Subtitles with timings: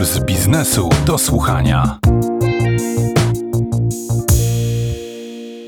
[0.00, 1.98] Puls biznesu do słuchania.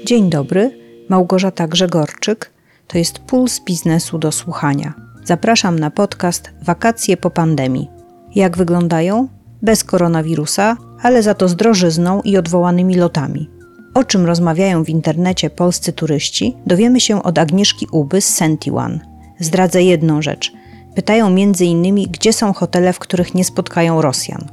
[0.06, 0.78] Dzień dobry,
[1.08, 2.50] Małgorzata Grzegorczyk.
[2.86, 4.94] To jest Puls biznesu do słuchania.
[5.24, 7.88] Zapraszam na podcast Wakacje po pandemii.
[8.34, 9.28] Jak wyglądają?
[9.62, 13.50] Bez koronawirusa, ale za to z drożyzną i odwołanymi lotami.
[13.94, 19.00] O czym rozmawiają w internecie polscy turyści, dowiemy się od Agnieszki Uby z Sentiwan.
[19.38, 20.61] Zdradzę jedną rzecz.
[20.94, 24.48] Pytają innymi, gdzie są hotele, w których nie spotkają Rosjan.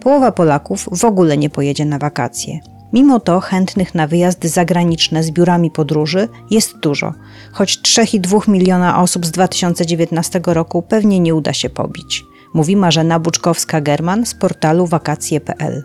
[0.00, 2.60] Połowa Polaków w ogóle nie pojedzie na wakacje.
[2.92, 7.14] Mimo to chętnych na wyjazdy zagraniczne z biurami podróży jest dużo,
[7.52, 12.24] choć 3,2 miliona osób z 2019 roku pewnie nie uda się pobić,
[12.54, 15.84] mówi Marzena Buczkowska-German z portalu wakacje.pl.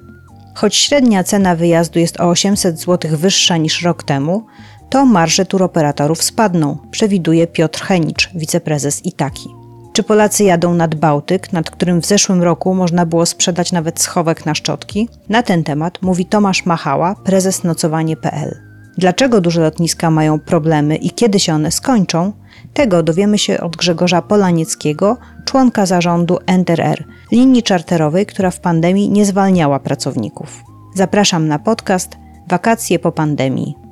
[0.56, 4.46] Choć średnia cena wyjazdu jest o 800 zł wyższa niż rok temu,
[4.90, 9.63] to marże turoperatorów spadną, przewiduje Piotr Henicz, wiceprezes Itaki.
[9.94, 14.46] Czy Polacy jadą nad Bałtyk, nad którym w zeszłym roku można było sprzedać nawet schowek
[14.46, 15.10] na szczotki?
[15.30, 18.60] Na ten temat mówi Tomasz Machała, prezes nocowanie.pl.
[18.98, 22.34] Dlaczego duże lotniska mają problemy i kiedy się one skończą?
[22.74, 29.26] Tego dowiemy się od Grzegorza Polanieckiego, członka zarządu Enter linii czarterowej, która w pandemii nie
[29.26, 30.64] zwalniała pracowników.
[30.96, 32.18] Zapraszam na podcast
[32.50, 33.83] Wakacje po pandemii.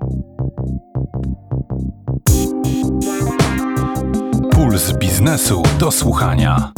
[4.72, 6.72] Puls biznesu do słuchania.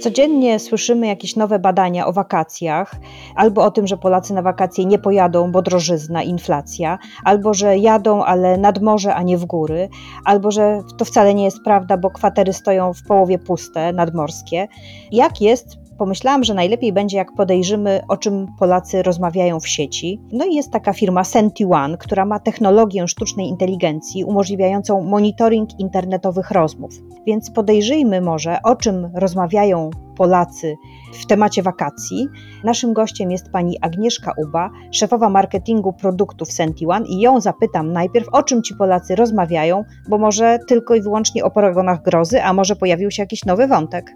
[0.00, 2.94] Codziennie słyszymy jakieś nowe badania o wakacjach,
[3.36, 8.24] albo o tym, że Polacy na wakacje nie pojadą, bo drożyzna, inflacja, albo że jadą,
[8.24, 9.88] ale nad morze, a nie w góry,
[10.24, 14.68] albo że to wcale nie jest prawda, bo kwatery stoją w połowie puste, nadmorskie.
[15.12, 20.20] Jak jest pomyślałam, że najlepiej będzie, jak podejrzymy, o czym Polacy rozmawiają w sieci.
[20.32, 26.90] No i jest taka firma SentiOne, która ma technologię sztucznej inteligencji umożliwiającą monitoring internetowych rozmów.
[27.26, 30.76] Więc podejrzyjmy może, o czym rozmawiają Polacy
[31.12, 32.28] w temacie wakacji.
[32.64, 38.42] Naszym gościem jest pani Agnieszka Uba, szefowa marketingu produktów SentiOne i ją zapytam najpierw, o
[38.42, 43.10] czym ci Polacy rozmawiają, bo może tylko i wyłącznie o paragonach grozy, a może pojawił
[43.10, 44.14] się jakiś nowy wątek.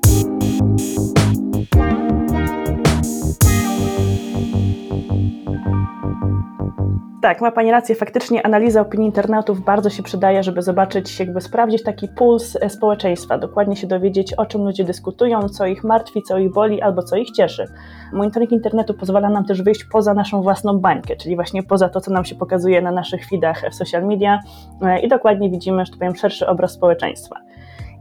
[7.25, 7.95] Tak, ma Pani rację.
[7.95, 13.39] Faktycznie analiza opinii internautów bardzo się przydaje, żeby zobaczyć, jakby sprawdzić taki puls e, społeczeństwa,
[13.39, 17.17] dokładnie się dowiedzieć, o czym ludzie dyskutują, co ich martwi, co ich boli albo co
[17.17, 17.65] ich cieszy.
[18.13, 22.11] Monitoring internetu pozwala nam też wyjść poza naszą własną bańkę, czyli właśnie poza to, co
[22.11, 24.41] nam się pokazuje na naszych feedach w social media
[24.83, 27.37] e, i dokładnie widzimy, że to powiem, szerszy obraz społeczeństwa.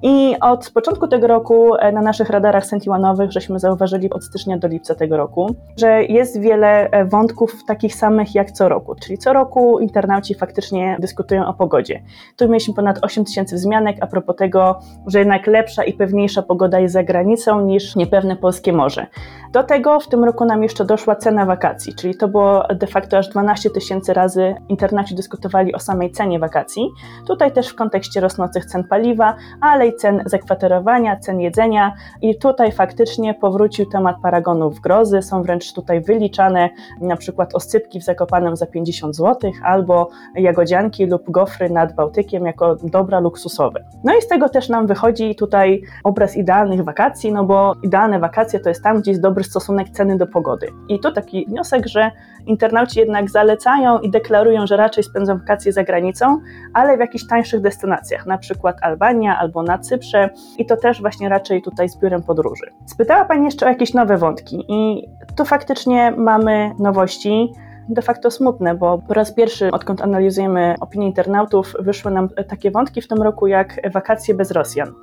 [0.05, 4.67] I od początku tego roku e, na naszych radarach sentiłanowych żeśmy zauważyli od stycznia do
[4.67, 9.33] lipca tego roku, że jest wiele e, wątków takich samych jak co roku, czyli co
[9.33, 12.01] roku internauci faktycznie dyskutują o pogodzie.
[12.37, 16.79] Tu mieliśmy ponad 8 tysięcy wzmianek a propos tego, że jednak lepsza i pewniejsza pogoda
[16.79, 19.07] jest za granicą niż niepewne polskie morze.
[19.53, 23.17] Do tego w tym roku nam jeszcze doszła cena wakacji, czyli to było de facto
[23.17, 26.89] aż 12 tysięcy razy internauci dyskutowali o samej cenie wakacji.
[27.27, 32.71] Tutaj też w kontekście rosnących cen paliwa, ale i cen zakwaterowania, cen jedzenia i tutaj
[32.71, 36.69] faktycznie powrócił temat paragonów grozy, są wręcz tutaj wyliczane
[37.01, 42.75] na przykład oscypki w Zakopanem za 50 zł albo jagodzianki lub gofry nad Bałtykiem jako
[42.75, 43.83] dobra luksusowe.
[44.03, 48.59] No i z tego też nam wychodzi tutaj obraz idealnych wakacji, no bo idealne wakacje
[48.59, 50.67] to jest tam, gdzie jest dobry stosunek ceny do pogody.
[50.89, 52.11] I tu taki wniosek, że
[52.45, 56.39] internauci jednak zalecają i deklarują, że raczej spędzą wakacje za granicą,
[56.73, 61.29] ale w jakichś tańszych destynacjach, na przykład Albania albo na Cyprze i to też właśnie
[61.29, 62.65] raczej tutaj z biurem podróży.
[62.85, 67.53] Spytała Pani jeszcze o jakieś nowe wątki i tu faktycznie mamy nowości
[67.89, 73.01] de facto smutne, bo po raz pierwszy, odkąd analizujemy opinię internautów, wyszły nam takie wątki
[73.01, 74.93] w tym roku jak wakacje bez Rosjan.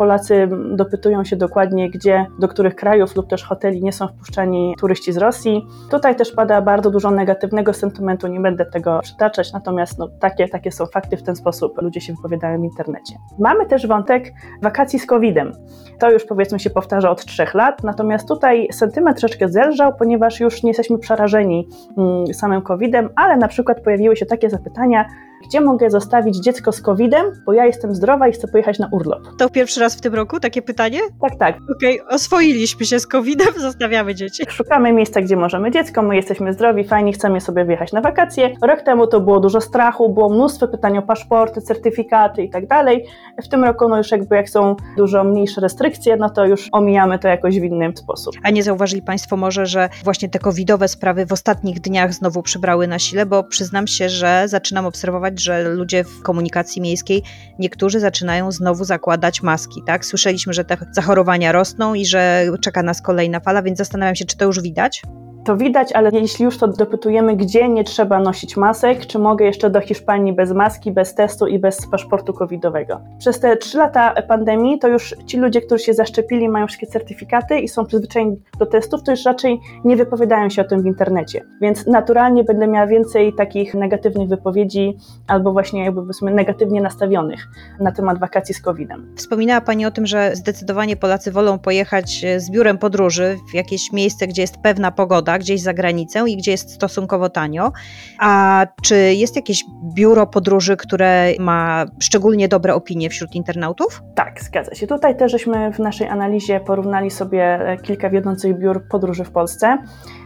[0.00, 5.12] Polacy dopytują się dokładnie, gdzie, do których krajów lub też hoteli nie są wpuszczani turyści
[5.12, 5.66] z Rosji.
[5.90, 10.72] Tutaj też pada bardzo dużo negatywnego sentymentu, nie będę tego przytaczać, natomiast no, takie, takie
[10.72, 13.14] są fakty, w ten sposób ludzie się wypowiadają w internecie.
[13.38, 14.32] Mamy też wątek
[14.62, 15.52] wakacji z COVID-em.
[15.98, 20.62] To już powiedzmy się powtarza od trzech lat, natomiast tutaj sentyment troszeczkę zelżał, ponieważ już
[20.62, 21.68] nie jesteśmy przerażeni
[21.98, 25.04] mm, samym COVID-em, ale na przykład pojawiły się takie zapytania,
[25.48, 29.22] gdzie mogę zostawić dziecko z COVID-em, bo ja jestem zdrowa i chcę pojechać na urlop.
[29.38, 31.00] To pierwszy raz w tym roku takie pytanie?
[31.20, 31.56] Tak, tak.
[31.76, 34.42] Okej, okay, oswoiliśmy się z COVID-em, zostawiamy dzieci.
[34.48, 38.50] Szukamy miejsca, gdzie możemy dziecko, my jesteśmy zdrowi, fajnie, chcemy sobie wyjechać na wakacje.
[38.62, 43.06] Rok temu to było dużo strachu, było mnóstwo pytań o paszporty, certyfikaty i tak dalej.
[43.42, 47.18] W tym roku no już jakby jak są dużo mniejsze restrykcje, no to już omijamy
[47.18, 48.34] to jakoś w inny sposób.
[48.42, 52.86] A nie zauważyli Państwo może, że właśnie te covidowe sprawy w ostatnich dniach znowu przybrały
[52.86, 57.22] na sile, bo przyznam się, że zaczynam obserwować że ludzie w komunikacji miejskiej,
[57.58, 60.06] niektórzy zaczynają znowu zakładać maski, tak?
[60.06, 64.36] Słyszeliśmy, że te zachorowania rosną i że czeka nas kolejna fala, więc zastanawiam się, czy
[64.36, 65.02] to już widać?
[65.50, 69.70] To widać, ale jeśli już to dopytujemy, gdzie nie trzeba nosić masek, czy mogę jeszcze
[69.70, 73.00] do Hiszpanii bez maski, bez testu i bez paszportu covidowego.
[73.18, 77.58] Przez te trzy lata pandemii to już ci ludzie, którzy się zaszczepili, mają wszystkie certyfikaty
[77.58, 81.44] i są przyzwyczajeni do testów, to już raczej nie wypowiadają się o tym w internecie.
[81.60, 84.96] Więc naturalnie będę miała więcej takich negatywnych wypowiedzi
[85.26, 87.48] albo właśnie jakby powiedzmy negatywnie nastawionych
[87.80, 89.14] na temat wakacji z covidem.
[89.16, 94.26] Wspominała Pani o tym, że zdecydowanie Polacy wolą pojechać z biurem podróży w jakieś miejsce,
[94.26, 97.72] gdzie jest pewna pogoda, gdzieś za granicę i gdzie jest stosunkowo tanio.
[98.18, 99.64] A czy jest jakieś
[99.94, 104.02] biuro podróży, które ma szczególnie dobre opinie wśród internautów?
[104.14, 104.86] Tak, zgadza się.
[104.86, 109.78] Tutaj też żeśmy w naszej analizie porównali sobie kilka wiodących biur podróży w Polsce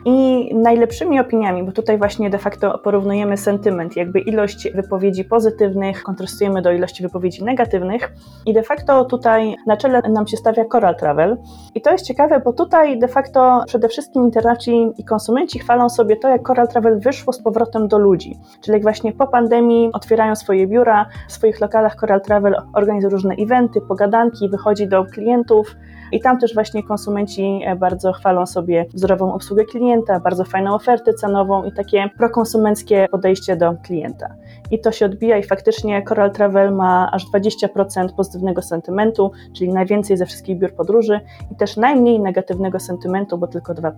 [0.05, 6.63] i najlepszymi opiniami, bo tutaj właśnie de facto porównujemy sentyment, jakby ilość wypowiedzi pozytywnych kontrastujemy
[6.63, 8.13] do ilości wypowiedzi negatywnych
[8.47, 11.37] i de facto tutaj na czele nam się stawia Coral Travel
[11.75, 16.17] i to jest ciekawe, bo tutaj de facto przede wszystkim internaci i konsumenci chwalą sobie
[16.17, 20.37] to, jak Coral Travel wyszło z powrotem do ludzi, czyli jak właśnie po pandemii otwierają
[20.37, 25.77] swoje biura, w swoich lokalach Coral Travel organizuje różne eventy, pogadanki, wychodzi do klientów,
[26.13, 31.15] i tam też właśnie konsumenci e, bardzo chwalą sobie wzorową obsługę klienta, bardzo fajną ofertę
[31.15, 34.35] cenową i takie prokonsumenckie podejście do klienta.
[34.71, 40.17] I to się odbija i faktycznie Coral Travel ma aż 20% pozytywnego sentymentu, czyli najwięcej
[40.17, 41.21] ze wszystkich biur podróży
[41.53, 43.93] i też najmniej negatywnego sentymentu, bo tylko 2%.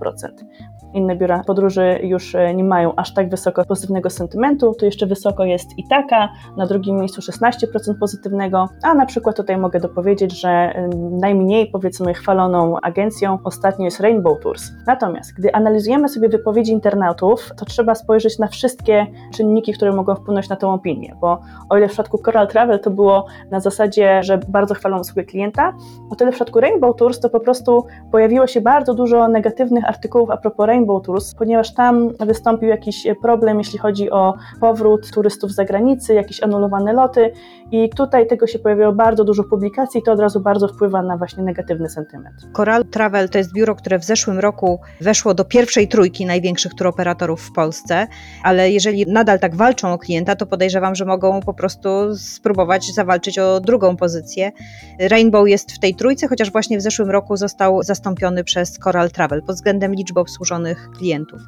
[0.94, 5.44] Inne biura podróży już e, nie mają aż tak wysoko pozytywnego sentymentu, tu jeszcze wysoko
[5.44, 10.74] jest Itaka, na drugim miejscu 16% pozytywnego, a na przykład tutaj mogę dopowiedzieć, że
[11.10, 14.70] najmniej powiedzmy powiedzmy chwaloną agencją ostatnio jest Rainbow Tours.
[14.86, 20.48] Natomiast gdy analizujemy sobie wypowiedzi internautów, to trzeba spojrzeć na wszystkie czynniki, które mogą wpłynąć
[20.48, 24.38] na tę opinię, bo o ile w przypadku Coral Travel to było na zasadzie, że
[24.38, 25.72] bardzo chwalą usługę klienta,
[26.10, 30.30] o tyle w przypadku Rainbow Tours to po prostu pojawiło się bardzo dużo negatywnych artykułów
[30.30, 35.54] a propos Rainbow Tours, ponieważ tam wystąpił jakiś problem, jeśli chodzi o powrót turystów z
[35.54, 37.32] zagranicy, jakieś anulowane loty
[37.72, 41.16] i tutaj tego się pojawiło bardzo dużo publikacji i to od razu bardzo wpływa na
[41.16, 42.36] właśnie negatywny sentyment.
[42.52, 47.40] Coral Travel to jest biuro, które w zeszłym roku weszło do pierwszej trójki największych turoperatorów
[47.42, 48.06] w Polsce,
[48.42, 53.38] ale jeżeli nadal tak walczą o klienta, to podejrzewam, że mogą po prostu spróbować zawalczyć
[53.38, 54.52] o drugą pozycję.
[55.00, 59.42] Rainbow jest w tej trójce, chociaż właśnie w zeszłym roku został zastąpiony przez Coral Travel
[59.42, 61.40] pod względem liczby obsłużonych klientów.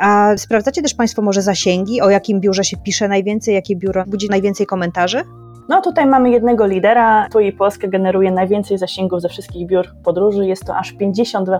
[0.00, 4.28] A sprawdzacie też Państwo może zasięgi, o jakim biurze się pisze najwięcej, jakie biuro budzi
[4.30, 5.22] najwięcej komentarzy?
[5.68, 10.46] No tutaj mamy jednego lidera, i Polska generuje najwięcej zasięgów ze wszystkich biur podróży.
[10.46, 11.58] Jest to aż 52%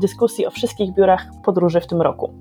[0.00, 2.34] dyskusji o wszystkich biurach podróży w tym roku.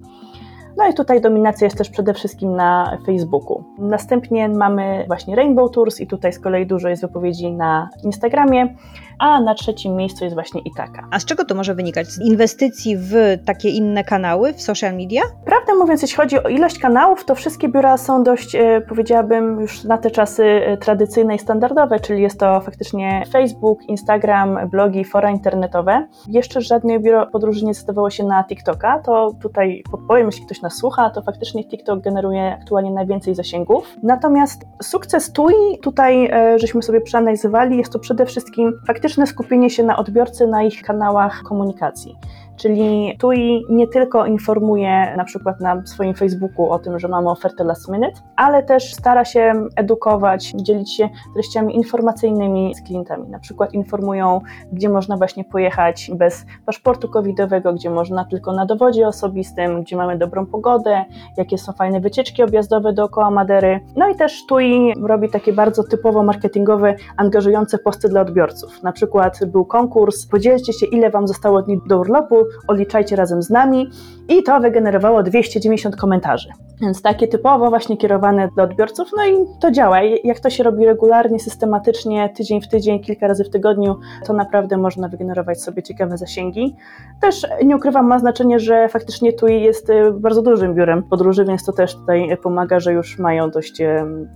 [0.78, 3.64] No i tutaj dominacja jest też przede wszystkim na Facebooku.
[3.78, 8.76] Następnie mamy właśnie Rainbow Tours i tutaj z kolei dużo jest wypowiedzi na Instagramie
[9.20, 11.08] a na trzecim miejscu jest właśnie Itaka.
[11.12, 12.08] A z czego to może wynikać?
[12.08, 13.14] Z inwestycji w
[13.46, 15.22] takie inne kanały, w social media?
[15.46, 19.84] Prawdę mówiąc, jeśli chodzi o ilość kanałów, to wszystkie biura są dość, e, powiedziałabym, już
[19.84, 25.32] na te czasy e, tradycyjne i standardowe, czyli jest to faktycznie Facebook, Instagram, blogi, fora
[25.32, 26.08] internetowe.
[26.28, 30.74] Jeszcze żadne biuro podróży nie zdecydowało się na TikToka, to tutaj podpowiem, jeśli ktoś nas
[30.74, 33.96] słucha, to faktycznie TikTok generuje aktualnie najwięcej zasięgów.
[34.04, 39.70] Natomiast sukces TUI, tutaj e, żeśmy sobie przeanalizowali, jest to przede wszystkim faktycznie faktyczne skupienie
[39.70, 42.18] się na odbiorcy na ich kanałach komunikacji.
[42.58, 47.64] Czyli TUI nie tylko informuje na przykład na swoim Facebooku o tym, że mamy ofertę
[47.64, 53.30] last minute, ale też stara się edukować, dzielić się treściami informacyjnymi z klientami.
[53.30, 59.08] Na przykład informują, gdzie można właśnie pojechać bez paszportu covidowego, gdzie można tylko na dowodzie
[59.08, 61.06] osobistym, gdzie mamy dobrą pogodę,
[61.38, 63.80] jakie są fajne wycieczki objazdowe dookoła Madery.
[63.96, 68.84] No i też TUI robi takie bardzo typowo marketingowe, angażujące posty dla odbiorców.
[68.84, 73.50] Na przykład był konkurs, podzielcie się ile Wam zostało dni do urlopu, odliczajcie razem z
[73.50, 73.92] nami
[74.30, 76.50] i to wygenerowało 290 komentarzy.
[76.82, 80.02] Więc takie typowo właśnie kierowane dla odbiorców, no i to działa.
[80.24, 84.78] Jak to się robi regularnie, systematycznie, tydzień w tydzień, kilka razy w tygodniu, to naprawdę
[84.78, 86.76] można wygenerować sobie ciekawe zasięgi.
[87.22, 91.66] Też nie ukrywam, ma znaczenie, że faktycznie TUI jest y, bardzo dużym biurem podróży, więc
[91.66, 93.88] to też tutaj pomaga, że już mają dość y,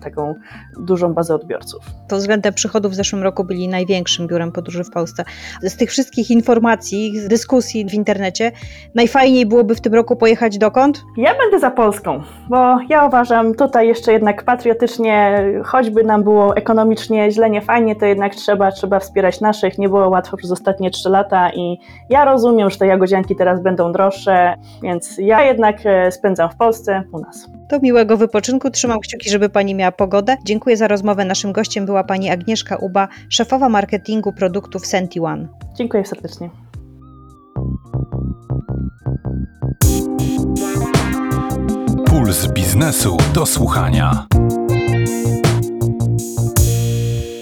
[0.04, 0.36] taką
[0.80, 1.86] dużą bazę odbiorców.
[2.08, 5.26] Pod względem przychodów w zeszłym roku byli największym biurem podróży w Polsce.
[5.62, 8.52] Z tych wszystkich informacji, dyskusji w internecie,
[8.96, 11.04] najfajniej byłoby w w tym roku pojechać dokąd?
[11.18, 17.32] Ja będę za Polską, bo ja uważam tutaj jeszcze jednak patriotycznie, choćby nam było ekonomicznie
[17.32, 19.78] źle, nie fajnie, to jednak trzeba, trzeba wspierać naszych.
[19.78, 23.92] Nie było łatwo przez ostatnie trzy lata i ja rozumiem, że te jagodzianki teraz będą
[23.92, 27.50] droższe, więc ja jednak e, spędzam w Polsce, u nas.
[27.70, 28.70] To miłego wypoczynku.
[28.70, 30.38] Trzymam kciuki, żeby Pani miała pogodę.
[30.46, 31.26] Dziękuję za rozmowę.
[31.26, 35.48] Naszym gościem była Pani Agnieszka Uba, szefowa marketingu produktów Senti One.
[35.76, 36.50] Dziękuję serdecznie.
[42.22, 44.26] Puls biznesu do słuchania.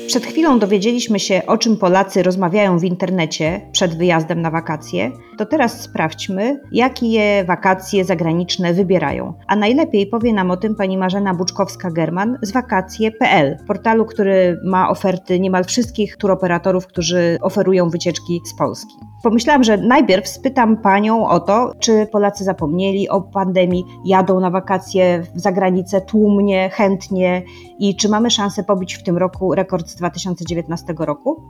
[0.10, 5.12] Przed chwilą dowiedzieliśmy się, o czym Polacy rozmawiają w internecie przed wyjazdem na wakacje.
[5.38, 9.34] To teraz sprawdźmy, jakie wakacje zagraniczne wybierają.
[9.48, 15.40] A najlepiej powie nam o tym pani Marzena Buczkowska-German z wakacje.pl, portalu, który ma oferty
[15.40, 18.94] niemal wszystkich turoperatorów, którzy oferują wycieczki z Polski.
[19.24, 25.24] Pomyślałam, że najpierw spytam panią o to, czy Polacy zapomnieli o pandemii, jadą na wakacje
[25.36, 27.42] za granicę tłumnie, chętnie
[27.80, 31.48] i czy mamy szansę pobić w tym roku rekord z 2019 roku?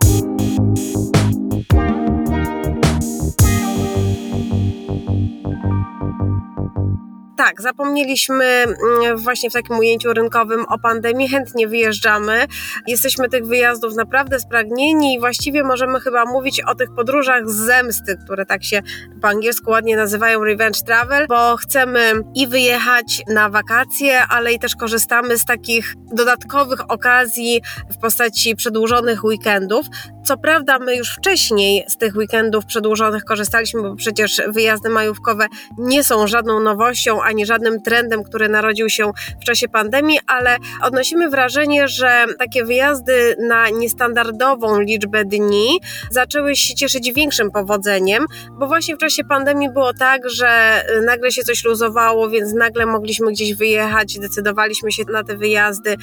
[7.39, 12.45] Tak, zapomnieliśmy mm, właśnie w takim ujęciu rynkowym o pandemii, chętnie wyjeżdżamy.
[12.87, 18.17] Jesteśmy tych wyjazdów naprawdę spragnieni i właściwie możemy chyba mówić o tych podróżach z zemsty,
[18.25, 18.81] które tak się
[19.21, 24.75] po angielsku ładnie nazywają revenge travel, bo chcemy i wyjechać na wakacje, ale i też
[24.75, 29.85] korzystamy z takich dodatkowych okazji w postaci przedłużonych weekendów.
[30.25, 36.03] Co prawda, my już wcześniej z tych weekendów przedłużonych korzystaliśmy, bo przecież wyjazdy majówkowe nie
[36.03, 41.87] są żadną nowością ani żadnym trendem, który narodził się w czasie pandemii, ale odnosimy wrażenie,
[41.87, 45.79] że takie wyjazdy na niestandardową liczbę dni
[46.11, 51.43] zaczęły się cieszyć większym powodzeniem, bo właśnie w czasie pandemii było tak, że nagle się
[51.43, 55.95] coś luzowało, więc nagle mogliśmy gdzieś wyjechać, decydowaliśmy się na te wyjazdy.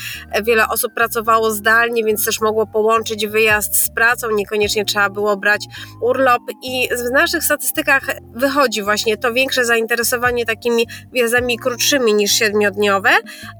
[0.45, 5.65] Wiele osób pracowało zdalnie, więc też mogło połączyć wyjazd z pracą, niekoniecznie trzeba było brać
[6.01, 8.03] urlop i w naszych statystykach
[8.35, 13.11] wychodzi właśnie to większe zainteresowanie takimi wjazdami krótszymi niż siedmiodniowe,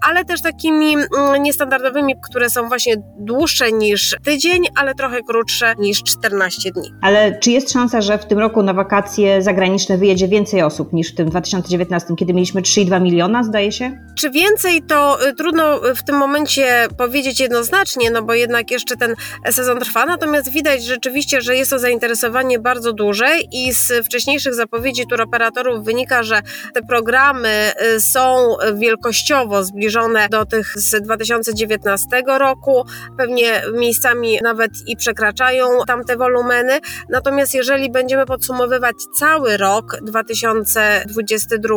[0.09, 6.03] ale też takimi mm, niestandardowymi, które są właśnie dłuższe niż tydzień, ale trochę krótsze niż
[6.03, 6.91] 14 dni.
[7.03, 11.13] Ale czy jest szansa, że w tym roku na wakacje zagraniczne wyjedzie więcej osób niż
[11.13, 13.99] w tym 2019, kiedy mieliśmy 3,2 miliona, zdaje się?
[14.19, 19.15] Czy więcej, to y, trudno w tym momencie powiedzieć jednoznacznie, no bo jednak jeszcze ten
[19.51, 25.07] sezon trwa, natomiast widać rzeczywiście, że jest to zainteresowanie bardzo duże i z wcześniejszych zapowiedzi
[25.07, 26.41] turoperatorów wynika, że
[26.75, 32.07] te programy y, są wielkościowo zbliżone do tych z 2019
[32.39, 32.85] roku,
[33.19, 41.77] pewnie miejscami nawet i przekraczają tamte wolumeny, natomiast jeżeli będziemy podsumowywać cały rok 2022,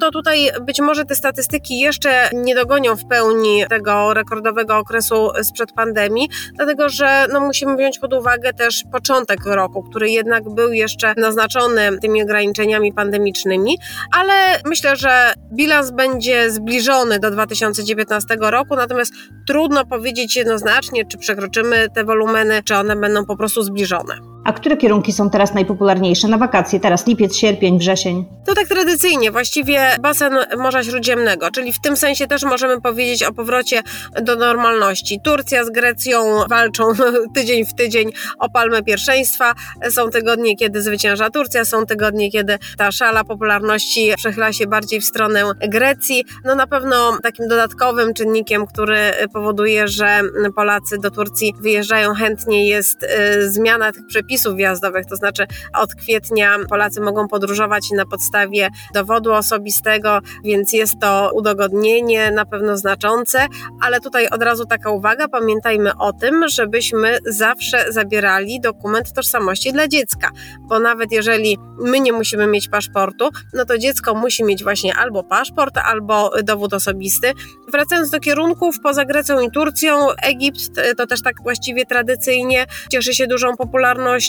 [0.00, 5.72] to tutaj być może te statystyki jeszcze nie dogonią w pełni tego rekordowego okresu sprzed
[5.72, 11.14] pandemii, dlatego że no, musimy wziąć pod uwagę też początek roku, który jednak był jeszcze
[11.16, 13.78] naznaczony tymi ograniczeniami pandemicznymi,
[14.12, 14.32] ale
[14.64, 19.12] myślę, że bilans będzie zbliżony do 2019 roku, natomiast
[19.46, 24.35] trudno powiedzieć jednoznacznie, czy przekroczymy te wolumeny, czy one będą po prostu zbliżone.
[24.46, 26.80] A które kierunki są teraz najpopularniejsze na wakacje?
[26.80, 28.24] Teraz lipiec, sierpień, wrzesień?
[28.44, 33.32] To tak tradycyjnie, właściwie basen Morza Śródziemnego, czyli w tym sensie też możemy powiedzieć o
[33.32, 33.82] powrocie
[34.22, 35.20] do normalności.
[35.24, 36.84] Turcja z Grecją walczą
[37.34, 39.54] tydzień w tydzień o palmę pierwszeństwa.
[39.90, 45.04] Są tygodnie, kiedy zwycięża Turcja, są tygodnie, kiedy ta szala popularności przechyla się bardziej w
[45.04, 46.24] stronę Grecji.
[46.44, 48.98] No na pewno takim dodatkowym czynnikiem, który
[49.32, 50.20] powoduje, że
[50.56, 55.94] Polacy do Turcji wyjeżdżają chętnie jest y, zmiana tych przepisów przepisów wjazdowych, to znaczy od
[55.94, 63.46] kwietnia Polacy mogą podróżować na podstawie dowodu osobistego, więc jest to udogodnienie na pewno znaczące,
[63.82, 69.88] ale tutaj od razu taka uwaga, pamiętajmy o tym, żebyśmy zawsze zabierali dokument tożsamości dla
[69.88, 74.96] dziecka, bo nawet jeżeli my nie musimy mieć paszportu, no to dziecko musi mieć właśnie
[74.96, 77.32] albo paszport, albo dowód osobisty.
[77.72, 83.26] Wracając do kierunków, poza Grecją i Turcją, Egipt to też tak właściwie tradycyjnie cieszy się
[83.26, 84.25] dużą popularnością,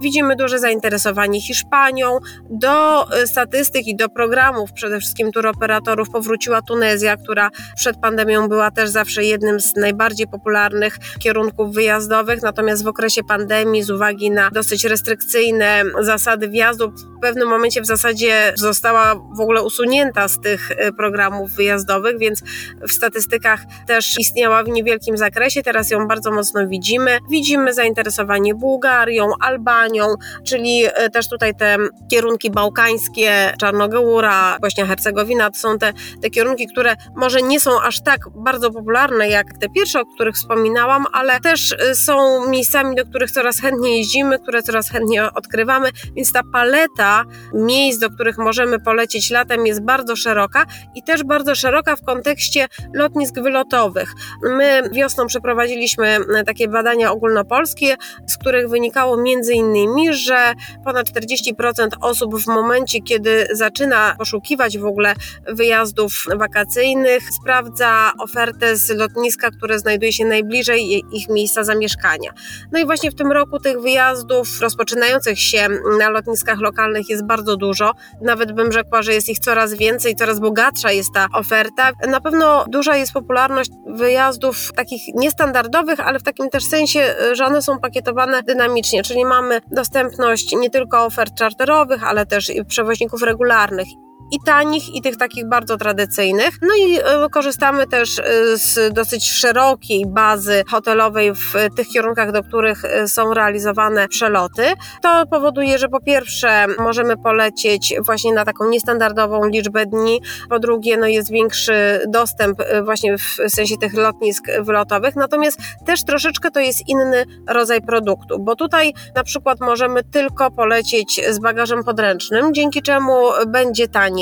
[0.00, 2.18] Widzimy duże zainteresowanie Hiszpanią.
[2.50, 8.70] Do y, statystyk i do programów przede wszystkim turoperatorów powróciła Tunezja, która przed pandemią była
[8.70, 12.42] też zawsze jednym z najbardziej popularnych kierunków wyjazdowych.
[12.42, 17.86] Natomiast w okresie pandemii, z uwagi na dosyć restrykcyjne zasady wjazdu, w pewnym momencie w
[17.86, 22.42] zasadzie została w ogóle usunięta z tych y, programów wyjazdowych, więc
[22.88, 25.62] w statystykach też istniała w niewielkim zakresie.
[25.62, 27.18] Teraz ją bardzo mocno widzimy.
[27.30, 31.76] Widzimy zainteresowanie Bułgarią, Albanią, czyli e, też tutaj te
[32.10, 38.02] kierunki bałkańskie, Czarnogóra, Bośnia Hercegowina, to są te, te kierunki, które może nie są aż
[38.02, 43.04] tak bardzo popularne jak te pierwsze, o których wspominałam, ale też e, są miejscami, do
[43.04, 47.24] których coraz chętniej jeździmy, które coraz chętniej odkrywamy, więc ta paleta
[47.54, 52.66] miejsc, do których możemy polecieć latem jest bardzo szeroka i też bardzo szeroka w kontekście
[52.94, 54.12] lotnisk wylotowych.
[54.42, 57.96] My wiosną przeprowadziliśmy takie badania ogólnopolskie,
[58.26, 60.52] z których wynikało między innymi, że
[60.84, 65.14] ponad 40% osób w momencie, kiedy zaczyna poszukiwać w ogóle
[65.48, 72.30] wyjazdów wakacyjnych, sprawdza ofertę z lotniska, które znajduje się najbliżej ich miejsca zamieszkania.
[72.72, 77.56] No i właśnie w tym roku tych wyjazdów rozpoczynających się na lotniskach lokalnych jest bardzo
[77.56, 77.92] dużo.
[78.20, 81.90] Nawet bym rzekła, że jest ich coraz więcej, coraz bogatsza jest ta oferta.
[82.08, 87.62] Na pewno duża jest popularność wyjazdów takich niestandardowych, ale w takim też sensie, że one
[87.62, 93.88] są pakietowane dynamicznie, czyli mamy dostępność nie tylko ofert czarterowych, ale też przewoźników regularnych
[94.32, 96.58] i tanich, i tych takich bardzo tradycyjnych.
[96.62, 98.22] No i e, korzystamy też e,
[98.56, 104.62] z dosyć szerokiej bazy hotelowej w tych kierunkach, do których e, są realizowane przeloty.
[105.02, 110.20] To powoduje, że po pierwsze możemy polecieć właśnie na taką niestandardową liczbę dni,
[110.50, 116.50] po drugie no jest większy dostęp właśnie w sensie tych lotnisk wylotowych, natomiast też troszeczkę
[116.50, 122.54] to jest inny rodzaj produktu, bo tutaj na przykład możemy tylko polecieć z bagażem podręcznym,
[122.54, 123.14] dzięki czemu
[123.46, 124.21] będzie taniej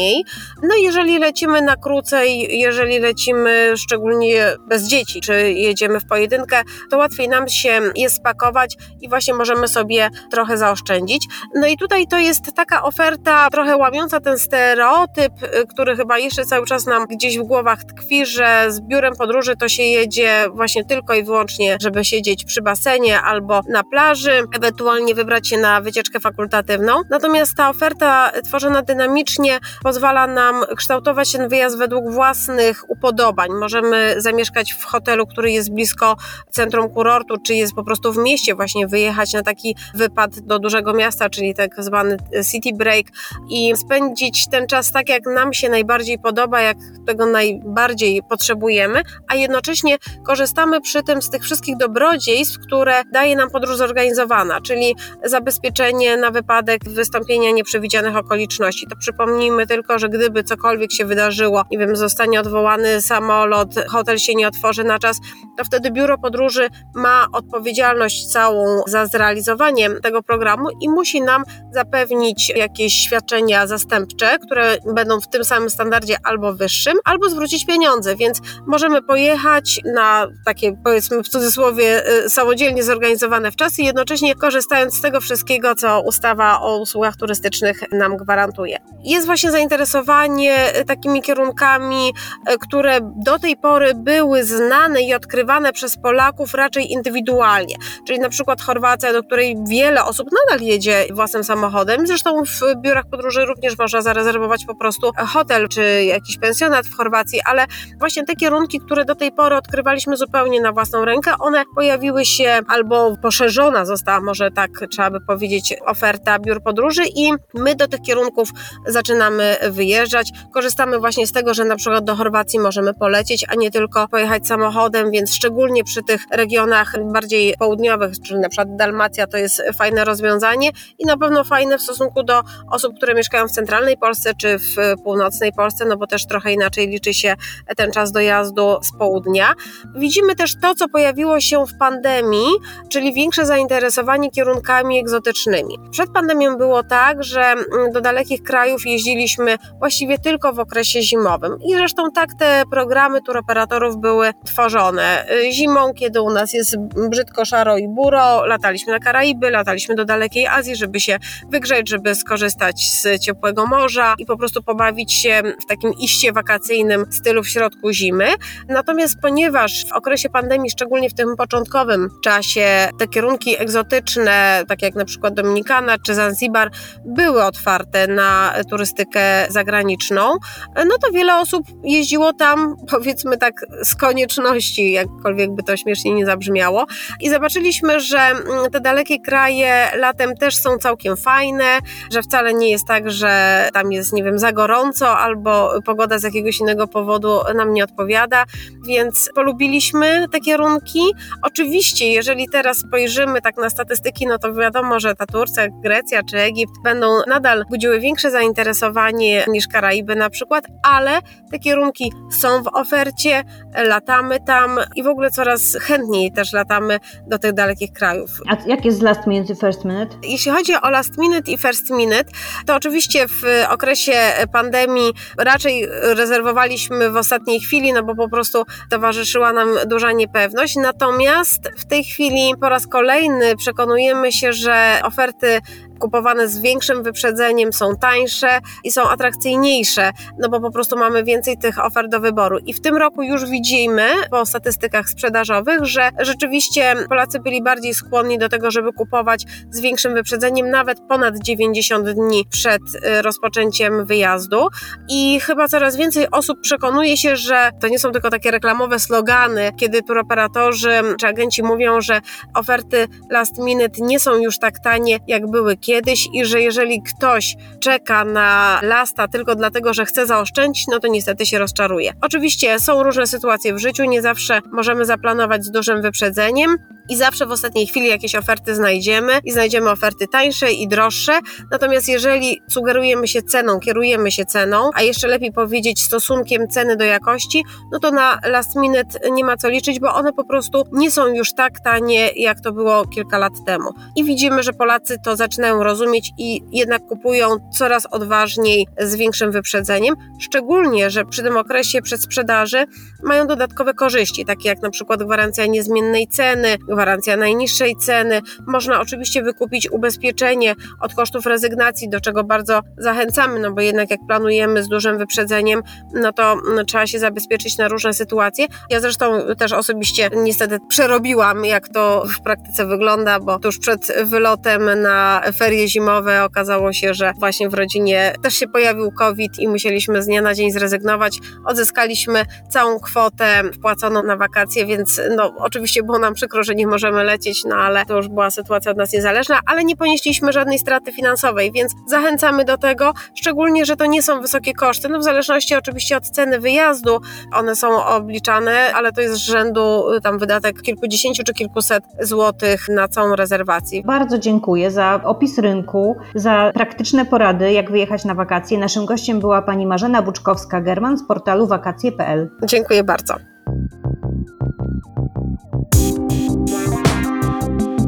[0.63, 6.99] No jeżeli lecimy na krócej, jeżeli lecimy szczególnie bez dzieci, czy jedziemy w pojedynkę, to
[6.99, 11.27] łatwiej nam się je spakować i właśnie możemy sobie trochę zaoszczędzić.
[11.55, 15.33] No i tutaj to jest taka oferta trochę łamiąca ten stereotyp,
[15.71, 19.69] który chyba jeszcze cały czas nam gdzieś w głowach tkwi, że z biurem podróży to
[19.69, 25.49] się jedzie właśnie tylko i wyłącznie, żeby siedzieć przy basenie albo na plaży, ewentualnie wybrać
[25.49, 27.03] się na wycieczkę fakultatywną.
[27.11, 29.59] Natomiast ta oferta tworzona dynamicznie
[29.91, 33.51] pozwala nam kształtować ten wyjazd według własnych upodobań.
[33.61, 36.17] Możemy zamieszkać w hotelu, który jest blisko
[36.51, 40.95] centrum kurortu, czy jest po prostu w mieście, właśnie wyjechać na taki wypad do dużego
[40.95, 42.17] miasta, czyli tak zwany
[42.51, 43.07] city break
[43.49, 49.35] i spędzić ten czas tak, jak nam się najbardziej podoba, jak tego najbardziej potrzebujemy, a
[49.35, 56.17] jednocześnie korzystamy przy tym z tych wszystkich dobrodziejstw, które daje nam podróż zorganizowana, czyli zabezpieczenie
[56.17, 58.87] na wypadek wystąpienia nieprzewidzianych okoliczności.
[58.87, 64.19] To przypomnijmy tylko, tylko, że gdyby cokolwiek się wydarzyło, nie wiem, zostanie odwołany samolot, hotel
[64.19, 65.19] się nie otworzy na czas,
[65.59, 72.53] to wtedy biuro podróży ma odpowiedzialność całą za zrealizowanie tego programu i musi nam zapewnić
[72.57, 78.41] jakieś świadczenia zastępcze, które będą w tym samym standardzie albo wyższym, albo zwrócić pieniądze, więc
[78.67, 85.01] możemy pojechać na takie, powiedzmy w cudzysłowie, y, samodzielnie zorganizowane w czasy, jednocześnie korzystając z
[85.01, 88.77] tego wszystkiego, co ustawa o usługach turystycznych nam gwarantuje.
[89.05, 92.13] Jest właśnie zainteresowanie e, takimi kierunkami,
[92.47, 97.75] e, które do tej pory były znane i odkrywane przez Polaków raczej indywidualnie.
[98.07, 102.07] Czyli na przykład Chorwacja, do której wiele osób nadal jedzie własnym samochodem.
[102.07, 107.41] Zresztą w biurach podróży również można zarezerwować po prostu hotel czy jakiś pensjonat w Chorwacji,
[107.45, 107.67] ale
[107.99, 112.61] właśnie te kierunki, które do tej pory odkrywaliśmy zupełnie na własną rękę, one pojawiły się
[112.69, 118.01] albo poszerzona została, może tak trzeba by powiedzieć, oferta biur podróży i my do tych
[118.03, 118.49] kierunków
[118.87, 120.31] zaczynamy wyjeżdżać.
[120.53, 124.47] Korzystamy właśnie z tego, że na przykład do Chorwacji możemy polecieć, a nie tylko pojechać
[124.47, 130.05] samochodem, więc szczególnie przy tych regionach bardziej południowych, czyli na przykład Dalmacja to jest fajne
[130.05, 134.59] rozwiązanie i na pewno fajne w stosunku do osób, które mieszkają w centralnej Polsce czy
[134.59, 137.35] w północnej Polsce, no bo też trochę inaczej liczy się
[137.77, 139.55] ten czas dojazdu z południa.
[139.97, 142.49] Widzimy też to, co pojawiło się w pandemii,
[142.89, 145.79] czyli większe zainteresowanie kierunkami egzotycznymi.
[145.91, 147.55] Przed pandemią było tak, że
[147.93, 149.40] do dalekich krajów jeździliśmy
[149.79, 151.59] właściwie tylko w okresie zimowym.
[151.69, 155.27] I zresztą tak te programy turoperatorów były tworzone.
[155.53, 156.77] Zimą, kiedy u nas jest
[157.11, 161.19] brzydko, szaro i buro, lataliśmy na Karaiby, lataliśmy do dalekiej Azji, żeby się
[161.51, 167.13] wygrzeć, żeby skorzystać z ciepłego morza i po prostu pobawić się w takim iście wakacyjnym
[167.13, 168.27] stylu w środku zimy.
[168.69, 174.95] Natomiast ponieważ w okresie pandemii, szczególnie w tym początkowym czasie, te kierunki egzotyczne, tak jak
[174.95, 176.71] na przykład Dominikana czy Zanzibar,
[177.05, 180.33] były otwarte na turystykę zagraniczną,
[180.77, 186.27] no to wiele osób jeździło tam, powiedzmy tak, z konieczności, jakkolwiek by to śmiesznie nie
[186.27, 186.87] zabrzmiało.
[187.21, 191.79] I zobaczyliśmy, że mm, te dalekie kraje latem też są całkiem fajne,
[192.13, 196.23] że wcale nie jest tak, że tam jest, nie wiem, za gorąco albo pogoda z
[196.23, 198.45] jakiegoś innego powodu nam nie odpowiada,
[198.87, 201.01] więc polubiliśmy te kierunki.
[201.43, 206.39] Oczywiście, jeżeli teraz spojrzymy tak na statystyki, no to wiadomo, że ta Turcja, Grecja czy
[206.39, 211.19] Egipt będą nadal budziły większe zainteresowanie niż Karaiby na przykład, ale
[211.51, 213.45] te kierunki są w ofercie,
[213.85, 218.31] latamy tam i w ogóle coraz chętniej też latamy do tych dalekich krajów.
[218.49, 220.17] A jak jest last minute i first minute?
[220.23, 222.25] Jeśli chodzi o last minute i first minute,
[222.67, 224.13] to oczywiście w okresie
[224.53, 230.77] pandemii raczej rezerwowaliśmy w ostatniej chwili, no bo po prostu towarzyszyła nam duża niepewność.
[230.77, 235.61] Natomiast w tej chwili po raz kolejny przekonujemy się, że oferty
[236.01, 241.59] kupowane z większym wyprzedzeniem, są tańsze i są atrakcyjniejsze, no bo po prostu mamy więcej
[241.59, 242.59] tych ofert do wyboru.
[242.59, 248.39] I w tym roku już widzimy po statystykach sprzedażowych, że rzeczywiście Polacy byli bardziej skłonni
[248.39, 254.67] do tego, żeby kupować z większym wyprzedzeniem, nawet ponad 90 dni przed y, rozpoczęciem wyjazdu.
[255.09, 259.71] I chyba coraz więcej osób przekonuje się, że to nie są tylko takie reklamowe slogany,
[259.77, 262.21] kiedy turoperatorzy czy agenci mówią, że
[262.55, 267.03] oferty last minute nie są już tak tanie, jak były kiedyś kiedyś i że jeżeli
[267.03, 272.13] ktoś czeka na lasta tylko dlatego, że chce zaoszczędzić, no to niestety się rozczaruje.
[272.21, 276.77] Oczywiście są różne sytuacje w życiu, nie zawsze możemy zaplanować z dużym wyprzedzeniem
[277.11, 281.39] i zawsze w ostatniej chwili jakieś oferty znajdziemy i znajdziemy oferty tańsze i droższe.
[281.71, 287.05] Natomiast jeżeli sugerujemy się ceną, kierujemy się ceną, a jeszcze lepiej powiedzieć stosunkiem ceny do
[287.05, 291.11] jakości, no to na last minute nie ma co liczyć, bo one po prostu nie
[291.11, 293.91] są już tak tanie, jak to było kilka lat temu.
[294.17, 300.15] I widzimy, że Polacy to zaczynają rozumieć i jednak kupują coraz odważniej z większym wyprzedzeniem,
[300.41, 302.85] szczególnie, że przy tym okresie przedsprzedaży
[303.23, 308.41] mają dodatkowe korzyści, takie jak na przykład gwarancja niezmiennej ceny, gwarancja najniższej ceny.
[308.67, 314.21] Można oczywiście wykupić ubezpieczenie od kosztów rezygnacji, do czego bardzo zachęcamy, no bo jednak jak
[314.29, 315.83] planujemy z dużym wyprzedzeniem,
[316.15, 318.67] no to no, trzeba się zabezpieczyć na różne sytuacje.
[318.91, 325.01] Ja zresztą też osobiście niestety przerobiłam, jak to w praktyce wygląda, bo tuż przed wylotem
[325.03, 330.23] na ferie zimowe okazało się, że właśnie w rodzinie też się pojawił COVID i musieliśmy
[330.23, 331.39] z dnia na dzień zrezygnować.
[331.65, 337.25] Odzyskaliśmy całą kwotę wpłaconą na wakacje, więc no oczywiście było nam przykro, że nie możemy
[337.25, 341.13] lecieć, no ale to już była sytuacja od nas niezależna, ale nie ponieśliśmy żadnej straty
[341.13, 345.75] finansowej, więc zachęcamy do tego, szczególnie, że to nie są wysokie koszty, no w zależności
[345.75, 347.21] oczywiście od ceny wyjazdu,
[347.55, 352.89] one są obliczane, ale to jest z rzędu y, tam wydatek kilkudziesięciu czy kilkuset złotych
[352.89, 354.03] na całą rezerwację.
[354.05, 358.79] Bardzo dziękuję za opis rynku, za praktyczne porady, jak wyjechać na wakacje.
[358.79, 362.51] Naszym gościem była pani Marzena Buczkowska-German z portalu wakacje.pl.
[362.65, 363.35] Dziękuję bardzo.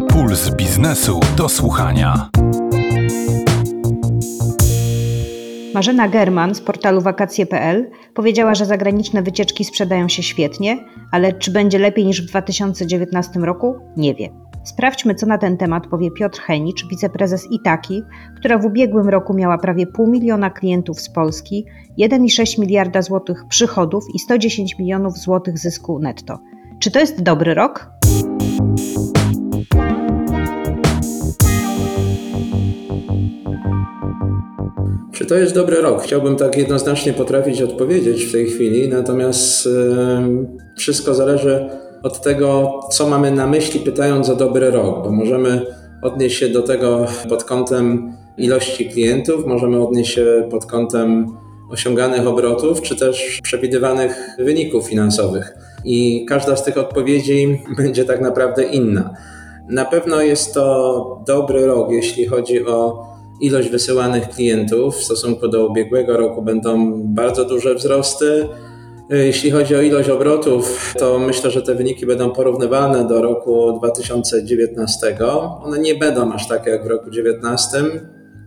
[0.09, 2.29] Puls biznesu do słuchania.
[5.75, 11.79] Marzena German z portalu wakacje.pl powiedziała, że zagraniczne wycieczki sprzedają się świetnie, ale czy będzie
[11.79, 13.75] lepiej niż w 2019 roku?
[13.97, 14.52] Nie wie.
[14.65, 18.03] Sprawdźmy, co na ten temat powie Piotr Henicz, wiceprezes Itaki,
[18.37, 21.67] która w ubiegłym roku miała prawie pół miliona klientów z Polski,
[21.99, 26.39] 1,6 miliarda złotych przychodów i 110 milionów złotych zysku netto.
[26.81, 27.91] Czy to jest dobry rok?
[35.13, 36.03] Czy to jest dobry rok?
[36.03, 39.69] Chciałbym tak jednoznacznie potrafić odpowiedzieć w tej chwili, natomiast
[40.77, 41.71] wszystko zależy
[42.03, 45.67] od tego, co mamy na myśli, pytając o dobry rok, bo możemy
[46.03, 51.37] odnieść się do tego pod kątem ilości klientów, możemy odnieść się pod kątem
[51.71, 55.55] osiąganych obrotów, czy też przewidywanych wyników finansowych.
[55.85, 59.15] I każda z tych odpowiedzi będzie tak naprawdę inna.
[59.69, 63.07] Na pewno jest to dobry rok, jeśli chodzi o
[63.41, 64.97] ilość wysyłanych klientów.
[64.97, 68.49] W stosunku do ubiegłego roku będą bardzo duże wzrosty.
[69.11, 75.17] Jeśli chodzi o ilość obrotów, to myślę, że te wyniki będą porównywalne do roku 2019.
[75.63, 77.85] One nie będą aż takie jak w roku 2019,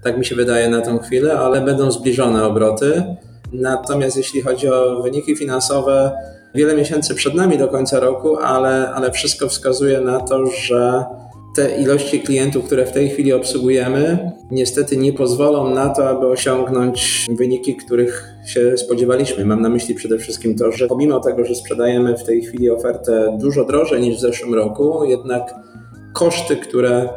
[0.03, 3.03] tak mi się wydaje na tą chwilę, ale będą zbliżone obroty.
[3.53, 6.11] Natomiast jeśli chodzi o wyniki finansowe,
[6.55, 11.05] wiele miesięcy przed nami do końca roku, ale, ale wszystko wskazuje na to, że
[11.55, 17.25] te ilości klientów, które w tej chwili obsługujemy, niestety nie pozwolą na to, aby osiągnąć
[17.29, 19.45] wyniki, których się spodziewaliśmy.
[19.45, 23.37] Mam na myśli przede wszystkim to, że pomimo tego, że sprzedajemy w tej chwili ofertę
[23.41, 25.55] dużo drożej niż w zeszłym roku, jednak
[26.13, 27.09] koszty, które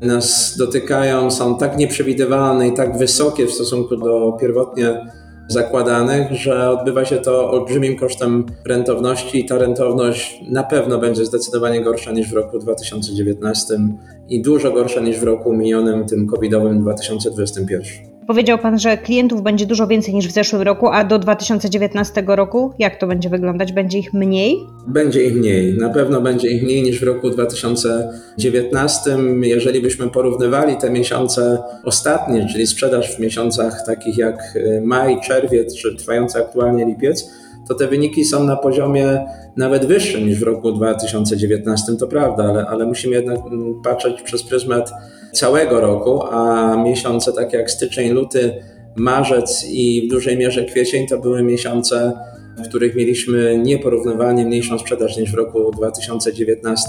[0.00, 5.00] nas dotykają, są tak nieprzewidywalne i tak wysokie w stosunku do pierwotnie
[5.48, 11.84] zakładanych, że odbywa się to olbrzymim kosztem rentowności i ta rentowność na pewno będzie zdecydowanie
[11.84, 13.74] gorsza niż w roku 2019
[14.28, 18.15] i dużo gorsza niż w roku minionym, tym covidowym 2021.
[18.26, 22.72] Powiedział Pan, że klientów będzie dużo więcej niż w zeszłym roku, a do 2019 roku
[22.78, 23.72] jak to będzie wyglądać?
[23.72, 24.66] Będzie ich mniej?
[24.86, 25.78] Będzie ich mniej.
[25.78, 29.16] Na pewno będzie ich mniej niż w roku 2019.
[29.42, 35.76] Jeżeli byśmy porównywali te miesiące ostatnie, czyli sprzedaż w miesiącach takich jak e, maj, czerwiec
[35.76, 37.30] czy trwający aktualnie lipiec,
[37.68, 42.66] to te wyniki są na poziomie nawet wyższym niż w roku 2019, to prawda, ale,
[42.66, 44.92] ale musimy jednak mm, patrzeć przez pryzmat
[45.36, 48.62] całego roku, a miesiące takie jak styczeń, luty,
[48.96, 52.12] marzec i w dużej mierze kwiecień to były miesiące,
[52.64, 56.88] w których mieliśmy nieporównywalnie mniejszą sprzedaż niż w roku 2019.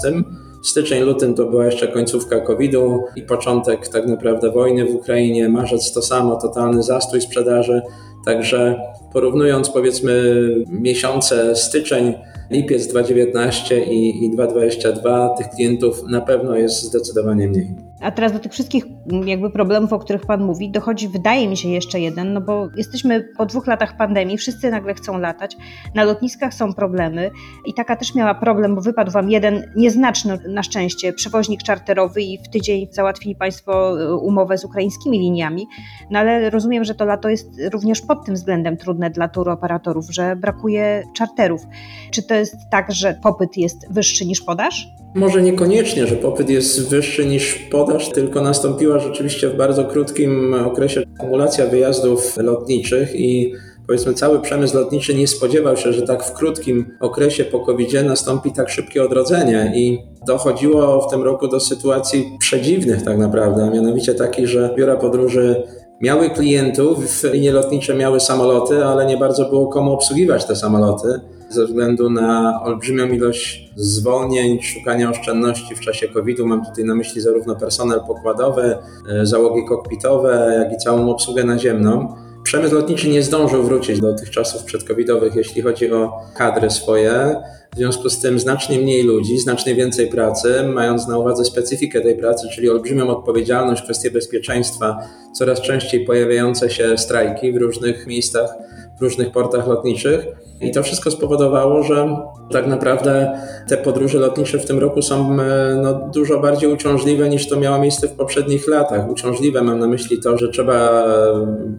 [0.64, 5.48] Styczeń, lutym to była jeszcze końcówka COVID-u i początek tak naprawdę wojny w Ukrainie.
[5.48, 7.82] Marzec to samo, totalny zastój sprzedaży.
[8.24, 8.80] Także
[9.12, 10.22] porównując powiedzmy
[10.70, 12.14] miesiące styczeń,
[12.50, 17.74] lipiec 2019 i, i 2022, tych klientów na pewno jest zdecydowanie mniej.
[18.00, 21.56] A teraz do tych wszystkich mm, jakby problemów, o których Pan mówi, dochodzi, wydaje mi
[21.56, 25.56] się, jeszcze jeden, no bo jesteśmy po dwóch latach pandemii, wszyscy nagle chcą latać,
[25.94, 27.30] na lotniskach są problemy
[27.66, 32.38] i taka też miała problem, bo wypadł Wam jeden nieznaczny na szczęście przewoźnik czarterowy i
[32.38, 35.66] w tydzień załatwili Państwo y, umowę z ukraińskimi liniami,
[36.10, 40.36] no ale rozumiem, że to lato jest również pod tym względem trudne dla turoperatorów, że
[40.36, 41.62] brakuje czarterów.
[42.10, 44.88] Czy to jest tak, że popyt jest wyższy niż podaż?
[45.14, 51.02] Może niekoniecznie, że popyt jest wyższy niż podaż, tylko nastąpiła rzeczywiście w bardzo krótkim okresie
[51.16, 53.54] akumulacja wyjazdów lotniczych i
[53.86, 58.52] powiedzmy cały przemysł lotniczy nie spodziewał się, że tak w krótkim okresie po covid nastąpi
[58.52, 59.72] tak szybkie odrodzenie.
[59.74, 64.96] I dochodziło w tym roku do sytuacji przedziwnych tak naprawdę, a mianowicie takich, że biura
[64.96, 65.62] podróży
[66.00, 71.66] miały klientów, linie lotnicze miały samoloty, ale nie bardzo było komu obsługiwać te samoloty ze
[71.66, 76.46] względu na olbrzymią ilość zwolnień, szukania oszczędności w czasie COVID-u.
[76.46, 78.76] Mam tutaj na myśli zarówno personel pokładowy,
[79.08, 82.14] e, załogi kokpitowe, jak i całą obsługę naziemną.
[82.42, 87.42] Przemysł lotniczy nie zdążył wrócić do tych czasów przedcovidowych, jeśli chodzi o kadry swoje.
[87.74, 92.16] W związku z tym znacznie mniej ludzi, znacznie więcej pracy, mając na uwadze specyfikę tej
[92.16, 94.98] pracy, czyli olbrzymią odpowiedzialność, kwestie bezpieczeństwa,
[95.34, 98.50] coraz częściej pojawiające się strajki w różnych miejscach,
[98.98, 100.26] w różnych portach lotniczych
[100.60, 102.16] i to wszystko spowodowało, że
[102.50, 107.48] tak naprawdę te podróże lotnicze w tym roku są e, no, dużo bardziej uciążliwe niż
[107.48, 109.10] to miało miejsce w poprzednich latach.
[109.10, 111.04] Uciążliwe mam na myśli to, że trzeba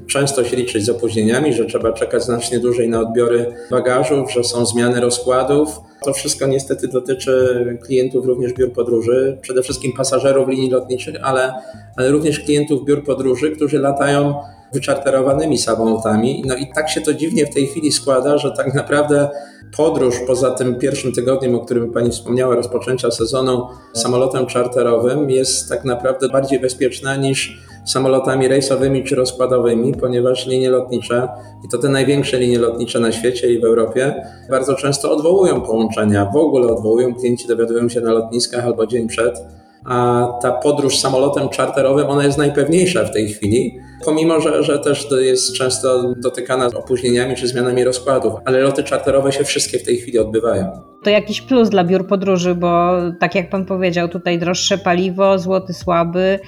[0.07, 4.65] często się liczyć z opóźnieniami, że trzeba czekać znacznie dłużej na odbiory bagażów, że są
[4.65, 5.79] zmiany rozkładów.
[6.05, 11.53] To wszystko niestety dotyczy klientów również biur podróży, przede wszystkim pasażerów linii lotniczych, ale,
[11.97, 14.33] ale również klientów biur podróży, którzy latają
[14.73, 16.43] wyczarterowanymi samolotami.
[16.45, 19.29] No i tak się to dziwnie w tej chwili składa, że tak naprawdę
[19.77, 25.85] podróż poza tym pierwszym tygodniem, o którym Pani wspomniała, rozpoczęcia sezonu samolotem czarterowym jest tak
[25.85, 31.27] naprawdę bardziej bezpieczna niż samolotami rejsowymi czy rozkładowymi, ponieważ linie lotnicze,
[31.65, 36.25] i to te największe linie lotnicze na świecie i w Europie, bardzo często odwołują połączenia,
[36.33, 39.43] w ogóle odwołują, klienci dowiadują się na lotniskach albo dzień przed,
[39.89, 45.07] a ta podróż samolotem czarterowym, ona jest najpewniejsza w tej chwili, pomimo, że, że też
[45.19, 50.19] jest często dotykana opóźnieniami czy zmianami rozkładów, ale loty czarterowe się wszystkie w tej chwili
[50.19, 50.71] odbywają.
[51.03, 55.73] To jakiś plus dla biur podróży, bo tak jak pan powiedział, tutaj droższe paliwo, złoty
[55.73, 56.39] słaby,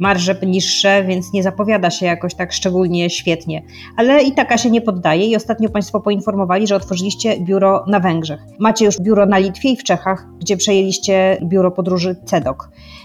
[0.00, 3.62] marże niższe, więc nie zapowiada się jakoś tak szczególnie świetnie.
[3.96, 8.40] Ale i taka się nie poddaje i ostatnio Państwo poinformowali, że otworzyliście biuro na Węgrzech.
[8.58, 12.56] Macie już biuro na Litwie i w Czechach, gdzie przejęliście biuro podróży CEDOC.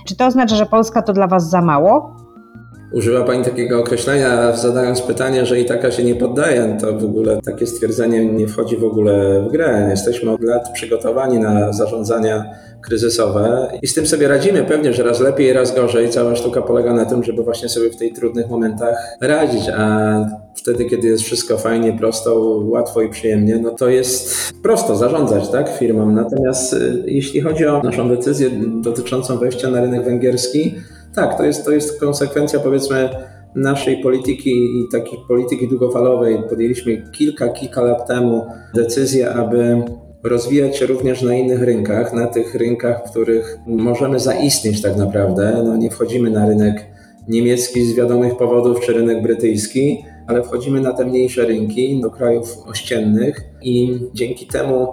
[0.06, 2.16] Czy to oznacza, że Polska to dla Was za mało?
[2.94, 6.78] Używa Pani takiego określenia, zadając pytanie, że i taka się nie poddaje.
[6.82, 9.88] To w ogóle takie stwierdzenie nie wchodzi w ogóle w grę.
[9.90, 12.46] Jesteśmy od lat przygotowani na zarządzania
[12.86, 14.64] kryzysowe i z tym sobie radzimy.
[14.64, 16.10] Pewnie, że raz lepiej, raz gorzej.
[16.10, 20.16] Cała sztuka polega na tym, żeby właśnie sobie w tych trudnych momentach radzić, a
[20.56, 25.70] wtedy, kiedy jest wszystko fajnie, prosto, łatwo i przyjemnie, no to jest prosto zarządzać tak,
[25.70, 26.12] firmą.
[26.12, 28.50] Natomiast y, jeśli chodzi o naszą decyzję
[28.82, 30.76] dotyczącą wejścia na rynek węgierski,
[31.16, 33.10] tak, to jest, to jest konsekwencja powiedzmy
[33.56, 36.44] naszej polityki i takiej polityki długofalowej.
[36.50, 39.84] Podjęliśmy kilka, kilka lat temu decyzję, aby
[40.30, 45.62] rozwijać się również na innych rynkach, na tych rynkach, w których możemy zaistnieć tak naprawdę.
[45.66, 46.86] No, nie wchodzimy na rynek
[47.28, 52.58] niemiecki z wiadomych powodów, czy rynek brytyjski, ale wchodzimy na te mniejsze rynki, do krajów
[52.68, 54.88] ościennych i dzięki temu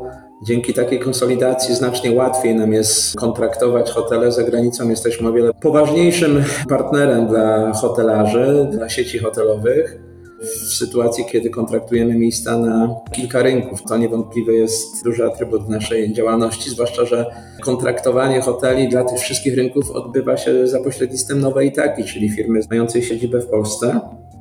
[0.46, 4.90] Dzięki takiej konsolidacji znacznie łatwiej nam jest kontraktować hotele za granicą.
[4.90, 9.98] Jesteśmy o wiele poważniejszym partnerem dla hotelarzy, dla sieci hotelowych.
[10.42, 16.70] W sytuacji, kiedy kontraktujemy miejsca na kilka rynków, to niewątpliwie jest duży atrybut naszej działalności,
[16.70, 17.26] zwłaszcza, że
[17.62, 23.02] kontraktowanie hoteli dla tych wszystkich rynków odbywa się za pośrednictwem nowej Itaki, czyli firmy mającej
[23.02, 24.00] siedzibę w Polsce.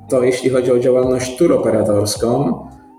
[0.09, 2.53] To jeśli chodzi o działalność turoperatorską,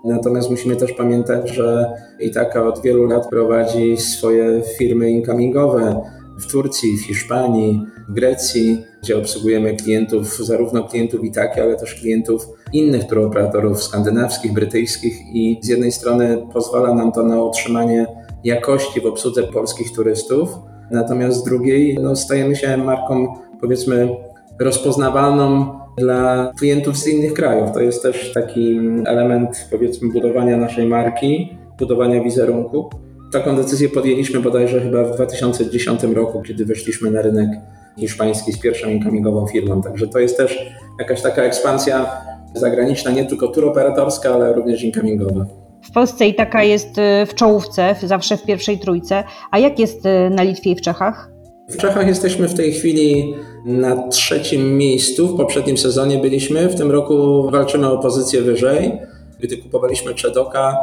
[0.05, 6.03] Natomiast musimy też pamiętać, że Itaka od wielu lat prowadzi swoje firmy incomingowe
[6.39, 12.49] w Turcji, w Hiszpanii, w Grecji, gdzie obsługujemy klientów, zarówno klientów Itaki, ale też klientów
[12.73, 18.07] innych turoperatorów skandynawskich, brytyjskich i z jednej strony pozwala nam to na utrzymanie
[18.45, 20.49] jakości w obsłudze polskich turystów,
[20.91, 24.17] natomiast z drugiej no, stajemy się marką powiedzmy
[24.61, 25.67] rozpoznawalną
[25.99, 27.73] dla klientów z innych krajów.
[27.73, 32.91] To jest też taki element, powiedzmy, budowania naszej marki, budowania wizerunku.
[33.33, 37.49] Taką decyzję podjęliśmy bodajże chyba w 2010 roku, kiedy weszliśmy na rynek
[37.99, 39.83] hiszpański z pierwszą incomingową firmą.
[39.83, 40.59] Także to jest też
[40.99, 42.17] jakaś taka ekspansja
[42.55, 45.47] zagraniczna, nie tylko turoperatorska, ale również incomingowa.
[45.83, 49.25] W Polsce i taka jest y, w czołówce, zawsze w pierwszej trójce.
[49.51, 51.31] A jak jest y, na Litwie i w Czechach?
[51.69, 53.35] W Czechach jesteśmy w tej chwili
[53.67, 55.29] na trzecim miejscu.
[55.29, 56.69] W poprzednim sezonie byliśmy.
[56.69, 58.93] W tym roku walczymy o pozycję wyżej.
[59.41, 60.77] Gdy kupowaliśmy Czedoka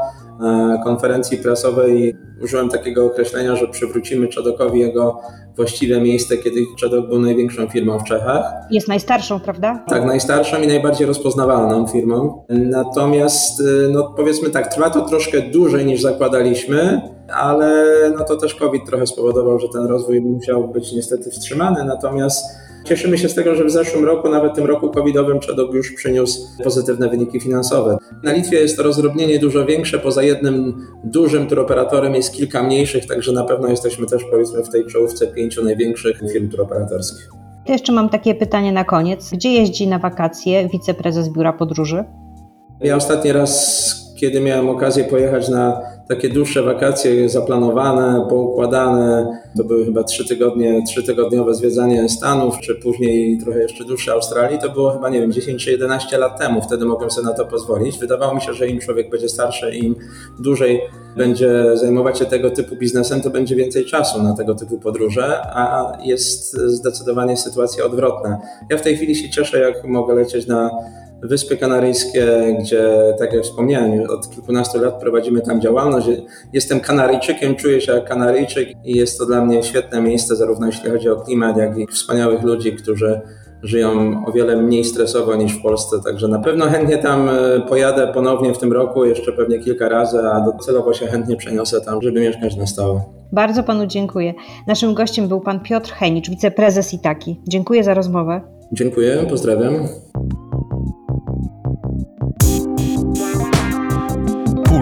[0.84, 5.22] konferencji prasowej, użyłem takiego określenia, że przywrócimy Czedokowi jego
[5.56, 8.44] właściwe miejsce, kiedy Czedok był największą firmą w Czechach.
[8.72, 9.84] Jest najstarszą, prawda?
[9.88, 12.46] Tak, najstarszą i najbardziej rozpoznawalną firmą.
[12.50, 17.02] Natomiast, no powiedzmy tak, trwa to troszkę dłużej niż zakładaliśmy,
[17.34, 17.86] ale
[18.18, 21.86] no to też COVID trochę spowodował, że ten rozwój musiał być niestety wstrzymany.
[21.86, 22.46] Natomiast
[22.84, 26.40] Cieszymy się z tego, że w zeszłym roku, nawet tym roku covidowym, Czedok już przyniósł
[26.64, 27.98] pozytywne wyniki finansowe.
[28.24, 33.32] Na Litwie jest to rozdrobnienie dużo większe, poza jednym dużym turoperatorem jest kilka mniejszych, także
[33.32, 37.30] na pewno jesteśmy też powiedzmy w tej czołówce pięciu największych firm turoperatorskich.
[37.66, 39.30] To jeszcze mam takie pytanie na koniec.
[39.32, 42.04] Gdzie jeździ na wakacje wiceprezes Biura Podróży?
[42.82, 49.42] Ja ostatni raz, kiedy miałem okazję pojechać na takie dłuższe wakacje zaplanowane, poukładane.
[49.58, 54.60] To były chyba trzy tygodnie, trzytygodniowe zwiedzanie Stanów, czy później trochę jeszcze dłuższe Australii.
[54.60, 56.62] To było chyba, nie wiem, 10 czy 11 lat temu.
[56.62, 57.98] Wtedy mogłem sobie na to pozwolić.
[57.98, 59.96] Wydawało mi się, że im człowiek będzie starszy, im
[60.40, 60.82] dłużej
[61.18, 65.92] będzie zajmować się tego typu biznesem, to będzie więcej czasu na tego typu podróże, a
[66.04, 68.38] jest zdecydowanie sytuacja odwrotna.
[68.70, 70.72] Ja w tej chwili się cieszę, jak mogę lecieć na
[71.24, 76.08] Wyspy Kanaryjskie, gdzie, tak jak wspomniałem, od kilkunastu lat prowadzimy tam działalność.
[76.54, 80.90] Jestem Kanaryjczykiem, czuję się jak Kanaryjczyk i jest to dla mnie świetne miejsce, zarówno jeśli
[80.90, 83.22] chodzi o klimat, jak i wspaniałych ludzi, którzy
[83.64, 88.08] żyją o wiele mniej stresowo niż w Polsce, także na pewno chętnie tam e, pojadę
[88.14, 92.22] ponownie w tym roku, jeszcze pewnie kilka razy, a docelowo się chętnie przeniosę tam, żeby
[92.22, 93.02] mieszkać na stałe.
[93.32, 94.34] Bardzo panu dziękuję.
[94.68, 97.42] Naszym gościem był pan Piotr Henicz, wiceprezes Itaki.
[97.48, 98.42] Dziękuję za rozmowę.
[98.72, 99.74] Dziękuję, pozdrawiam.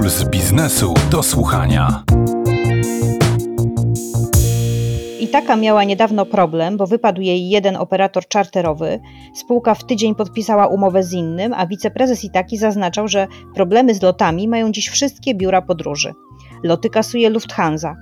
[0.07, 2.03] Puls biznesu do słuchania.
[5.19, 8.99] Itaka miała niedawno problem, bo wypadł jej jeden operator czarterowy.
[9.35, 14.47] Spółka w tydzień podpisała umowę z innym, a wiceprezes Itaki zaznaczał, że problemy z lotami
[14.47, 16.13] mają dziś wszystkie biura podróży.
[16.63, 17.95] Loty kasuje Lufthansa.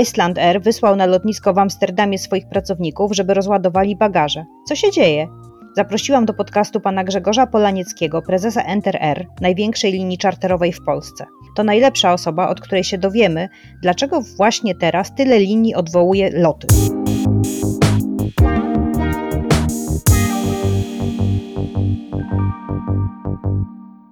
[0.00, 4.44] Iceland Air wysłał na lotnisko w Amsterdamie swoich pracowników, żeby rozładowali bagaże.
[4.68, 5.28] Co się dzieje?
[5.76, 11.26] Zaprosiłam do podcastu pana Grzegorza Polanieckiego, prezesa Enter Air, największej linii czarterowej w Polsce.
[11.56, 13.48] To najlepsza osoba, od której się dowiemy,
[13.82, 16.66] dlaczego właśnie teraz tyle linii odwołuje loty.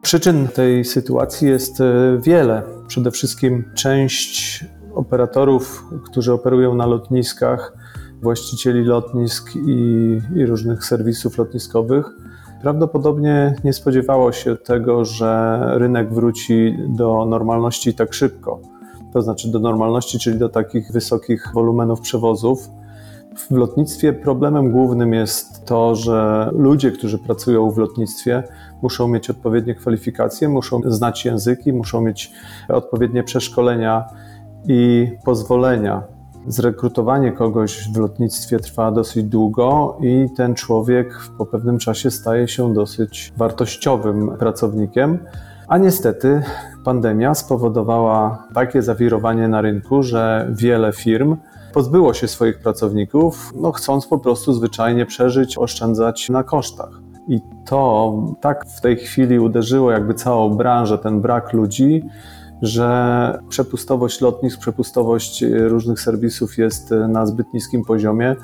[0.02, 2.62] Przyczyn tej sytuacji jest e, wiele.
[2.86, 7.72] Przede wszystkim część operatorów, którzy operują na lotniskach,
[8.22, 12.06] właścicieli lotnisk i, i różnych serwisów lotniskowych,
[12.62, 18.60] prawdopodobnie nie spodziewało się tego, że rynek wróci do normalności tak szybko.
[19.12, 22.70] To znaczy do normalności, czyli do takich wysokich wolumenów przewozów.
[23.36, 28.42] W lotnictwie problemem głównym jest to, że ludzie, którzy pracują w lotnictwie,
[28.82, 32.32] muszą mieć odpowiednie kwalifikacje, muszą znać języki, muszą mieć
[32.68, 34.04] odpowiednie przeszkolenia
[34.68, 42.10] i pozwolenia zrekrutowanie kogoś w lotnictwie trwa dosyć długo i ten człowiek po pewnym czasie
[42.10, 45.18] staje się dosyć wartościowym pracownikiem.
[45.68, 46.42] A niestety
[46.84, 51.36] pandemia spowodowała takie zawirowanie na rynku, że wiele firm
[51.72, 57.00] pozbyło się swoich pracowników, no chcąc po prostu zwyczajnie przeżyć, oszczędzać na kosztach.
[57.28, 62.04] I to tak w tej chwili uderzyło jakby całą branżę, ten brak ludzi,
[62.62, 68.36] że przepustowość lotnisk, przepustowość różnych serwisów jest na zbyt niskim poziomie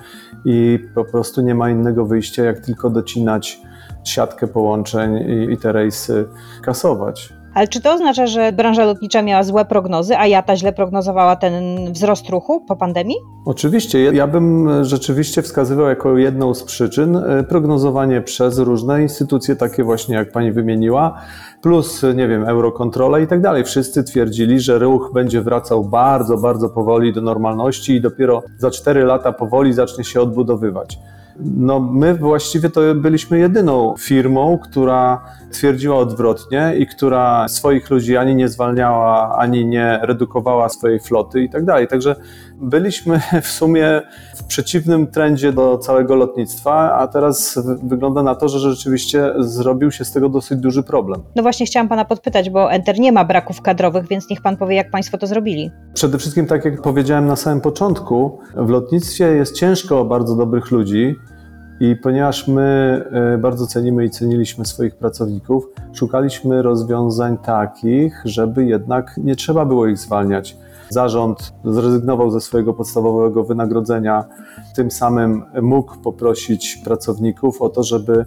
[0.45, 3.61] i po prostu nie ma innego wyjścia, jak tylko docinać
[4.05, 6.29] siatkę połączeń i, i te rejsy
[6.63, 7.35] kasować.
[7.55, 11.53] Ale czy to oznacza, że branża lotnicza miała złe prognozy, a jata źle prognozowała ten
[11.93, 13.17] wzrost ruchu po pandemii?
[13.45, 14.03] Oczywiście.
[14.03, 20.15] Ja bym rzeczywiście wskazywał jako jedną z przyczyn e, prognozowanie przez różne instytucje, takie właśnie
[20.15, 21.21] jak pani wymieniła,
[21.63, 23.65] plus, nie wiem, Eurokontrola i tak dalej.
[23.65, 29.05] Wszyscy twierdzili, że ruch będzie wracał bardzo, bardzo powoli do normalności i dopiero za 4
[29.05, 30.99] lata powoli zacznie się odbudowywać.
[31.41, 38.35] No, my właściwie to byliśmy jedyną firmą, która twierdziła odwrotnie i która swoich ludzi ani
[38.35, 41.89] nie zwalniała, ani nie redukowała swojej floty i tak dalej.
[41.89, 42.17] Także
[42.61, 44.03] byliśmy w sumie
[44.37, 50.05] w przeciwnym trendzie do całego lotnictwa, a teraz wygląda na to, że rzeczywiście zrobił się
[50.05, 51.23] z tego dosyć duży problem.
[51.37, 54.77] No właśnie chciałam pana podpytać, bo Enter nie ma braków kadrowych, więc niech pan powie,
[54.77, 55.71] jak państwo to zrobili.
[55.95, 60.71] Przede wszystkim, tak jak powiedziałem na samym początku, w lotnictwie jest ciężko o bardzo dobrych
[60.71, 61.15] ludzi.
[61.81, 69.17] I ponieważ my e, bardzo cenimy i ceniliśmy swoich pracowników, szukaliśmy rozwiązań takich, żeby jednak
[69.17, 70.57] nie trzeba było ich zwalniać.
[70.95, 74.25] Zarząd zrezygnował ze swojego podstawowego wynagrodzenia,
[74.77, 78.27] tym samym mógł poprosić pracowników o to, żeby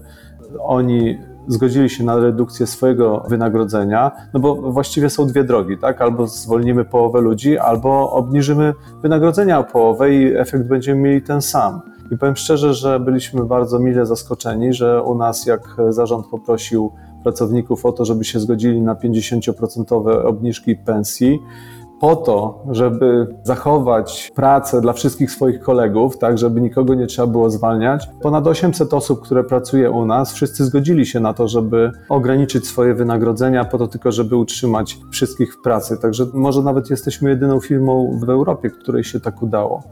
[0.60, 6.02] oni zgodzili się na redukcję swojego wynagrodzenia, no bo właściwie są dwie drogi, tak?
[6.02, 11.82] Albo zwolnimy połowę ludzi, albo obniżymy wynagrodzenia o połowę i efekt będziemy mieli ten sam.
[12.12, 16.92] I powiem szczerze, że byliśmy bardzo mile zaskoczeni, że u nas, jak zarząd poprosił
[17.24, 21.40] pracowników o to, żeby się zgodzili na 50% obniżki pensji,
[22.00, 27.50] po to, żeby zachować pracę dla wszystkich swoich kolegów, tak, żeby nikogo nie trzeba było
[27.50, 28.10] zwalniać.
[28.22, 32.94] Ponad 800 osób, które pracuje u nas, wszyscy zgodzili się na to, żeby ograniczyć swoje
[32.94, 35.98] wynagrodzenia po to tylko, żeby utrzymać wszystkich w pracy.
[35.98, 39.84] Także może nawet jesteśmy jedyną firmą w Europie, której się tak udało.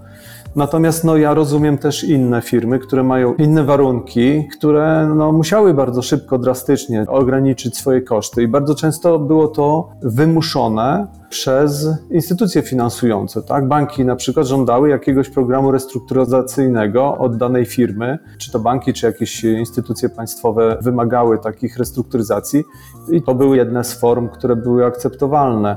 [0.56, 6.02] Natomiast no, ja rozumiem też inne firmy, które mają inne warunki, które no, musiały bardzo
[6.02, 13.42] szybko, drastycznie ograniczyć swoje koszty i bardzo często było to wymuszone przez instytucje finansujące.
[13.42, 13.68] Tak?
[13.68, 19.44] Banki na przykład żądały jakiegoś programu restrukturyzacyjnego od danej firmy, czy to banki, czy jakieś
[19.44, 22.64] instytucje państwowe wymagały takich restrukturyzacji
[23.12, 25.76] i to były jedne z form, które były akceptowalne.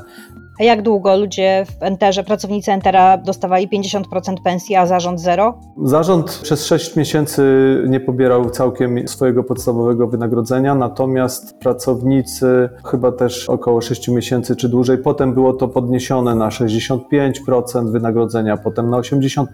[0.61, 4.03] Jak długo ludzie w Enterze, pracownicy Entera dostawali 50%
[4.45, 5.59] pensji, a zarząd zero?
[5.85, 7.43] Zarząd przez 6 miesięcy
[7.89, 14.99] nie pobierał całkiem swojego podstawowego wynagrodzenia, natomiast pracownicy chyba też około 6 miesięcy czy dłużej.
[14.99, 19.47] Potem było to podniesione na 65% wynagrodzenia, potem na 85%.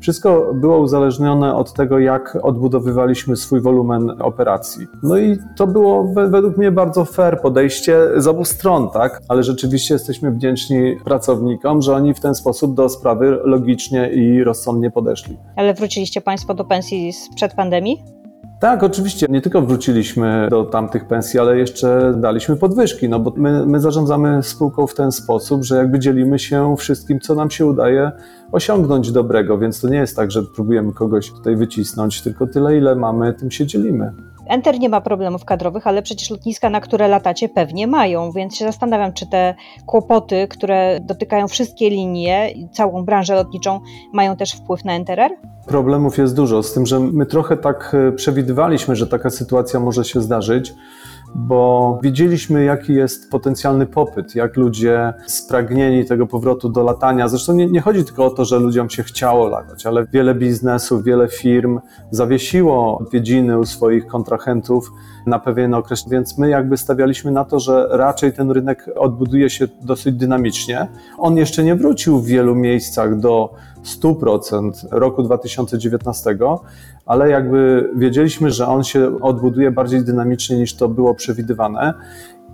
[0.00, 4.86] Wszystko było uzależnione od tego, jak odbudowywaliśmy swój wolumen operacji.
[5.02, 9.22] No i to było według mnie bardzo fair podejście z obu stron, tak?
[9.28, 14.90] Ale rzeczywiście jesteśmy wdzięczni pracownikom, że oni w ten sposób do sprawy logicznie i rozsądnie
[14.90, 15.36] podeszli.
[15.56, 18.04] Ale wróciliście Państwo do pensji sprzed pandemii?
[18.60, 19.26] Tak, oczywiście.
[19.30, 24.42] Nie tylko wróciliśmy do tamtych pensji, ale jeszcze daliśmy podwyżki, no bo my, my zarządzamy
[24.42, 28.12] spółką w ten sposób, że jakby dzielimy się wszystkim, co nam się udaje
[28.52, 32.96] osiągnąć dobrego, więc to nie jest tak, że próbujemy kogoś tutaj wycisnąć, tylko tyle, ile
[32.96, 34.12] mamy, tym się dzielimy.
[34.50, 38.64] Enter nie ma problemów kadrowych, ale przecież lotniska, na które latacie, pewnie mają, więc się
[38.64, 39.54] zastanawiam, czy te
[39.86, 43.80] kłopoty, które dotykają wszystkie linie, całą branżę lotniczą,
[44.12, 45.30] mają też wpływ na Enterer?
[45.66, 50.04] Problemów jest dużo, z tym, że my trochę tak e, przewidywaliśmy, że taka sytuacja może
[50.04, 50.74] się zdarzyć
[51.34, 57.28] bo widzieliśmy, jaki jest potencjalny popyt, jak ludzie spragnieni tego powrotu do latania.
[57.28, 61.04] Zresztą nie, nie, chodzi tylko o to, że ludziom się chciało latać, ale wiele biznesów,
[61.04, 64.92] wiele firm zawiesiło odwiedziny u swoich kontrahentów
[65.26, 69.68] na pewien okres, więc my jakby stawialiśmy na to, że raczej ten rynek odbuduje się
[69.82, 70.88] dosyć dynamicznie.
[71.18, 73.54] On jeszcze nie wrócił w wielu miejscach do
[73.84, 76.36] 100% roku 2019,
[77.06, 81.94] ale jakby wiedzieliśmy, że on się odbuduje bardziej dynamicznie niż to było przewidywane.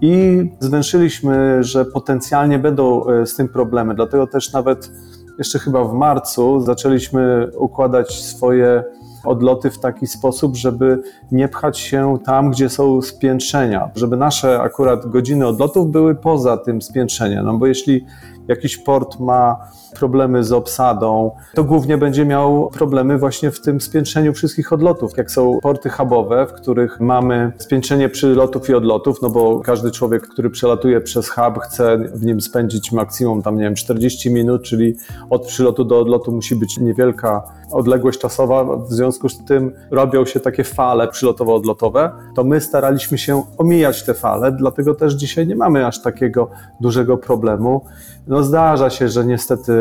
[0.00, 3.94] I zwęszyliśmy, że potencjalnie będą e, z tym problemy.
[3.94, 4.90] Dlatego też nawet
[5.38, 8.84] jeszcze chyba w marcu zaczęliśmy układać swoje
[9.26, 11.02] odloty w taki sposób, żeby
[11.32, 16.82] nie pchać się tam, gdzie są spiętrzenia, żeby nasze akurat godziny odlotów były poza tym
[16.82, 17.44] spiętrzeniem.
[17.44, 18.04] No bo jeśli
[18.48, 19.56] jakiś port ma
[19.94, 25.12] problemy z obsadą, to głównie będzie miał problemy właśnie w tym spiętrzeniu wszystkich odlotów.
[25.16, 30.28] Jak są porty hubowe, w których mamy spiętrzenie przylotów i odlotów, no bo każdy człowiek,
[30.28, 34.96] który przelatuje przez hub, chce w nim spędzić maksimum tam, nie wiem, 40 minut, czyli
[35.30, 40.40] od przylotu do odlotu musi być niewielka odległość czasowa, w związku z tym robią się
[40.40, 45.86] takie fale przylotowo-odlotowe, to my staraliśmy się omijać te fale, dlatego też dzisiaj nie mamy
[45.86, 46.50] aż takiego
[46.80, 47.84] dużego problemu.
[48.26, 49.72] No zdarza się, że niestety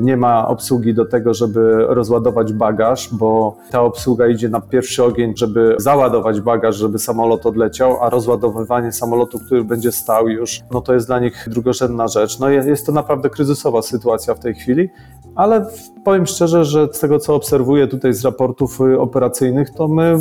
[0.00, 5.32] nie ma obsługi do tego, żeby rozładować bagaż, bo ta obsługa idzie na pierwszy ogień,
[5.36, 10.94] żeby załadować bagaż, żeby samolot odleciał, a rozładowywanie samolotu, który będzie stał już, no to
[10.94, 12.38] jest dla nich drugorzędna rzecz.
[12.38, 14.90] No jest to naprawdę kryzysowa sytuacja w tej chwili,
[15.34, 15.66] ale
[16.04, 20.16] powiem szczerze, że z tego co obserwuję tutaj z raportów y, operacyjnych, to my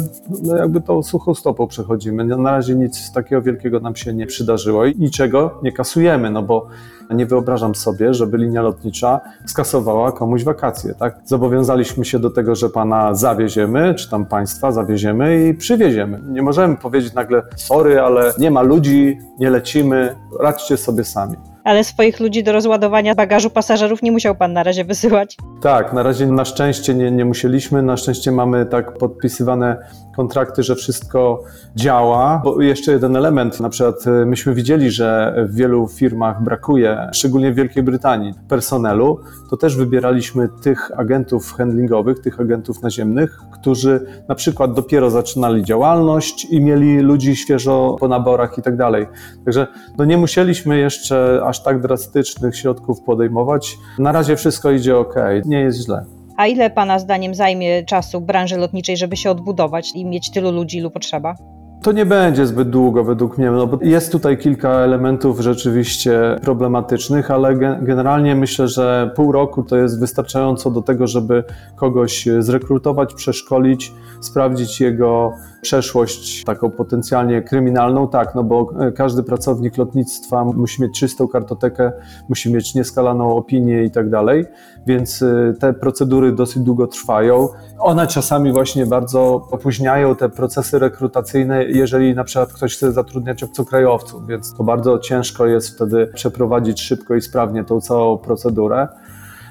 [0.57, 2.25] jakby to suchą stopą przechodzimy.
[2.25, 6.67] Na razie nic takiego wielkiego nam się nie przydarzyło i niczego nie kasujemy, no bo
[7.13, 11.15] nie wyobrażam sobie, żeby linia lotnicza skasowała komuś wakacje, tak?
[11.25, 16.19] Zobowiązaliśmy się do tego, że pana zawieziemy, czy tam państwa zawieziemy i przywieziemy.
[16.27, 21.83] Nie możemy powiedzieć nagle, sorry, ale nie ma ludzi, nie lecimy, radźcie sobie sami ale
[21.83, 25.37] swoich ludzi do rozładowania bagażu pasażerów nie musiał pan na razie wysyłać.
[25.61, 27.83] Tak, na razie na szczęście nie, nie musieliśmy.
[27.83, 29.77] Na szczęście mamy tak podpisywane
[30.15, 31.43] kontrakty, że wszystko
[31.75, 32.41] działa.
[32.43, 37.51] Bo jeszcze jeden element, na przykład y, myśmy widzieli, że w wielu firmach brakuje, szczególnie
[37.51, 44.35] w Wielkiej Brytanii, personelu, to też wybieraliśmy tych agentów handlingowych, tych agentów naziemnych, którzy na
[44.35, 49.07] przykład dopiero zaczynali działalność i mieli ludzi świeżo po naborach i tak dalej.
[49.45, 53.77] Także no nie musieliśmy jeszcze aż tak drastycznych środków podejmować.
[53.99, 56.20] Na razie wszystko idzie ok, nie jest źle.
[56.37, 60.77] A ile Pana zdaniem zajmie czasu branży lotniczej, żeby się odbudować i mieć tylu ludzi,
[60.77, 61.35] ilu potrzeba?
[61.83, 67.31] To nie będzie zbyt długo według mnie, no bo jest tutaj kilka elementów rzeczywiście problematycznych,
[67.31, 71.43] ale generalnie myślę, że pół roku to jest wystarczająco do tego, żeby
[71.75, 79.77] kogoś zrekrutować, przeszkolić, sprawdzić jego przeszłość taką potencjalnie kryminalną, tak, no bo e, każdy pracownik
[79.77, 81.91] lotnictwa musi mieć czystą kartotekę,
[82.29, 84.45] musi mieć nieskalaną opinię i tak dalej,
[84.87, 87.49] więc e, te procedury dosyć długo trwają.
[87.79, 94.27] One czasami właśnie bardzo opóźniają te procesy rekrutacyjne, jeżeli na przykład ktoś chce zatrudniać obcokrajowców,
[94.27, 98.87] więc to bardzo ciężko jest wtedy przeprowadzić szybko i sprawnie tą całą procedurę.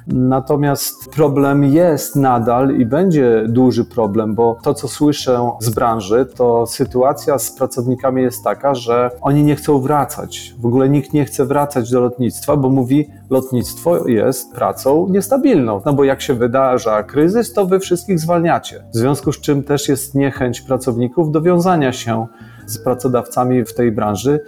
[0.06, 6.66] Natomiast problem jest nadal i będzie duży problem, bo to, co słyszę z branży, to
[6.66, 10.54] sytuacja z pracownikami jest taka, że oni nie chcą wracać.
[10.58, 15.80] W ogóle nikt nie chce wracać do lotnictwa, bo mówi, lotnictwo jest pracą niestabilną.
[15.84, 18.84] No bo jak się wydarza kryzys, to wy wszystkich zwalniacie.
[18.94, 22.26] W związku z czym też jest niechęć pracowników do wiązania się
[22.66, 24.40] z pracodawcami w tej branży.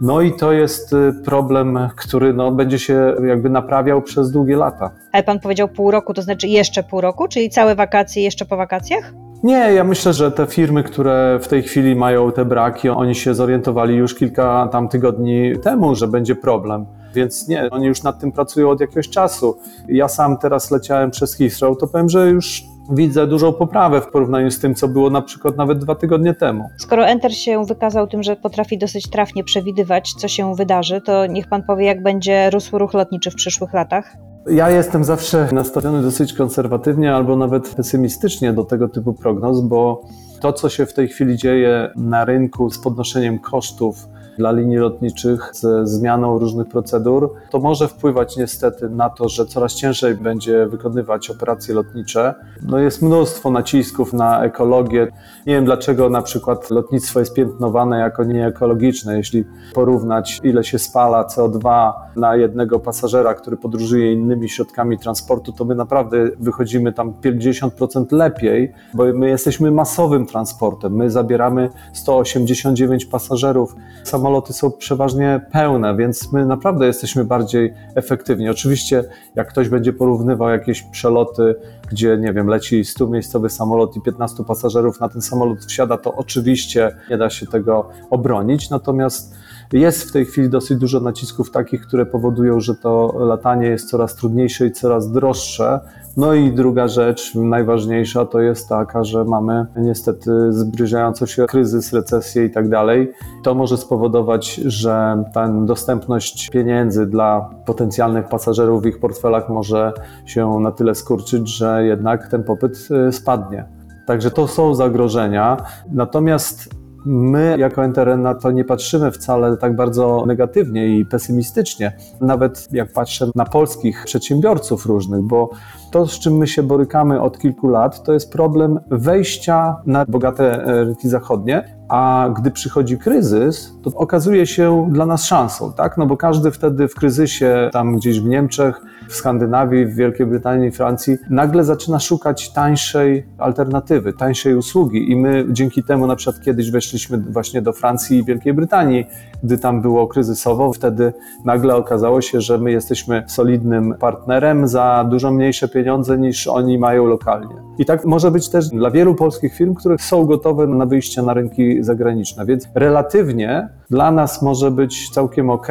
[0.00, 4.90] No i to jest y, problem, który no, będzie się jakby naprawiał przez długie lata.
[5.12, 8.56] Ale pan powiedział pół roku, to znaczy jeszcze pół roku, czyli całe wakacje jeszcze po
[8.56, 9.12] wakacjach?
[9.42, 13.34] Nie, ja myślę, że te firmy, które w tej chwili mają te braki, oni się
[13.34, 16.86] zorientowali już kilka tam tygodni temu, że będzie problem.
[17.14, 19.58] Więc nie, oni już nad tym pracują od jakiegoś czasu.
[19.88, 24.50] Ja sam teraz leciałem przez Heathrow, to powiem, że już widzę dużą poprawę w porównaniu
[24.50, 26.68] z tym, co było na przykład nawet dwa tygodnie temu.
[26.78, 31.48] Skoro Enter się wykazał tym, że potrafi dosyć trafnie przewidywać, co się wydarzy, to niech
[31.48, 34.16] pan powie, jak będzie rósł ruch lotniczy w przyszłych latach?
[34.50, 40.02] Ja jestem zawsze nastawiony dosyć konserwatywnie albo nawet pesymistycznie do tego typu prognoz, bo
[40.40, 44.08] to, co się w tej chwili dzieje na rynku z podnoszeniem kosztów,
[44.38, 49.74] dla linii lotniczych ze zmianą różnych procedur, to może wpływać niestety na to, że coraz
[49.74, 52.34] ciężej będzie wykonywać operacje lotnicze.
[52.62, 55.08] No jest mnóstwo nacisków na ekologię.
[55.46, 61.22] Nie wiem dlaczego na przykład lotnictwo jest piętnowane jako nieekologiczne, jeśli porównać ile się spala
[61.22, 68.12] CO2 na jednego pasażera, który podróżuje innymi środkami transportu, to my naprawdę wychodzimy tam 50%
[68.12, 70.96] lepiej, bo my jesteśmy masowym transportem.
[70.96, 73.76] My zabieramy 189 pasażerów.
[74.04, 78.48] Sam samoloty są przeważnie pełne, więc my naprawdę jesteśmy bardziej efektywni.
[78.48, 79.04] Oczywiście,
[79.34, 81.54] jak ktoś będzie porównywał jakieś przeloty,
[81.90, 86.96] gdzie, nie wiem, leci 100-miejscowy samolot i 15 pasażerów na ten samolot wsiada, to oczywiście
[87.10, 88.70] nie da się tego obronić.
[88.70, 89.34] Natomiast
[89.72, 94.14] jest w tej chwili dosyć dużo nacisków takich, które powodują, że to latanie jest coraz
[94.14, 95.80] trudniejsze i coraz droższe.
[96.16, 102.44] No i druga rzecz, najważniejsza, to jest taka, że mamy niestety zbliżający się kryzys, recesję
[102.44, 103.12] i tak dalej.
[103.44, 109.92] To może spowodować, że ta dostępność pieniędzy dla potencjalnych pasażerów w ich portfelach może
[110.26, 113.64] się na tyle skurczyć, że jednak ten popyt y, spadnie.
[114.06, 115.56] Także to są zagrożenia.
[115.92, 122.68] Natomiast My jako NTR na to nie patrzymy wcale tak bardzo negatywnie i pesymistycznie, nawet
[122.72, 125.50] jak patrzę na polskich przedsiębiorców różnych, bo
[125.90, 130.62] to, z czym my się borykamy od kilku lat, to jest problem wejścia na bogate
[130.84, 135.98] rynki zachodnie, a gdy przychodzi kryzys, to okazuje się dla nas szansą, tak?
[135.98, 140.70] No bo każdy wtedy w kryzysie, tam gdzieś w Niemczech, w Skandynawii, w Wielkiej Brytanii,
[140.70, 145.10] Francji, nagle zaczyna szukać tańszej alternatywy, tańszej usługi.
[145.10, 149.06] I my dzięki temu na przykład kiedyś weszliśmy właśnie do Francji i Wielkiej Brytanii,
[149.42, 151.12] gdy tam było kryzysowo, wtedy
[151.44, 157.06] nagle okazało się, że my jesteśmy solidnym partnerem za dużo mniejsze pieniądze niż oni mają
[157.06, 157.54] lokalnie.
[157.78, 161.34] I tak może być też dla wielu polskich firm, które są gotowe na wyjście na
[161.34, 165.68] rynki zagraniczne, więc relatywnie dla nas może być całkiem ok,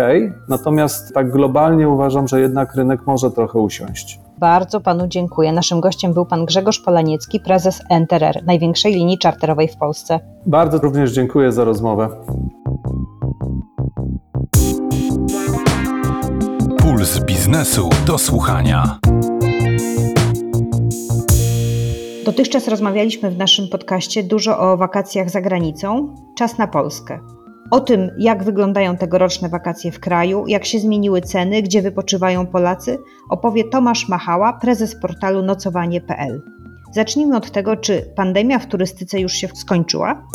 [0.50, 4.20] natomiast tak globalnie uważam, że jednak rynek może trochę usiąść.
[4.38, 5.52] Bardzo panu dziękuję.
[5.52, 10.20] Naszym gościem był pan Grzegorz Polaniecki, prezes Enterer, największej linii czarterowej w Polsce.
[10.46, 12.10] Bardzo również dziękuję za rozmowę.
[16.78, 19.00] Puls biznesu do słuchania.
[22.26, 26.16] Dotychczas rozmawialiśmy w naszym podcaście dużo o wakacjach za granicą.
[26.36, 27.20] Czas na Polskę.
[27.72, 33.00] O tym, jak wyglądają tegoroczne wakacje w kraju, jak się zmieniły ceny, gdzie wypoczywają Polacy,
[33.30, 36.42] opowie Tomasz Machała, prezes portalu nocowanie.pl.
[36.92, 40.28] Zacznijmy od tego, czy pandemia w turystyce już się skończyła?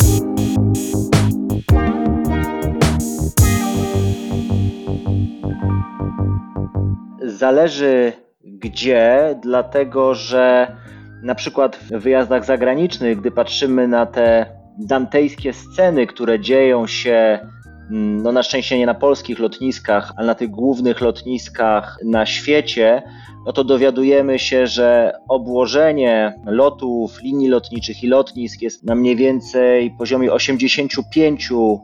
[7.25, 8.13] Zależy
[8.43, 10.75] gdzie, dlatego że
[11.23, 17.39] na przykład w wyjazdach zagranicznych, gdy patrzymy na te dantejskie sceny, które dzieją się
[17.91, 23.01] mm, no na szczęście nie na polskich lotniskach, ale na tych głównych lotniskach na świecie,
[23.45, 29.91] no to dowiadujemy się, że obłożenie lotów, linii lotniczych i lotnisk jest na mniej więcej
[29.91, 31.77] poziomie 85%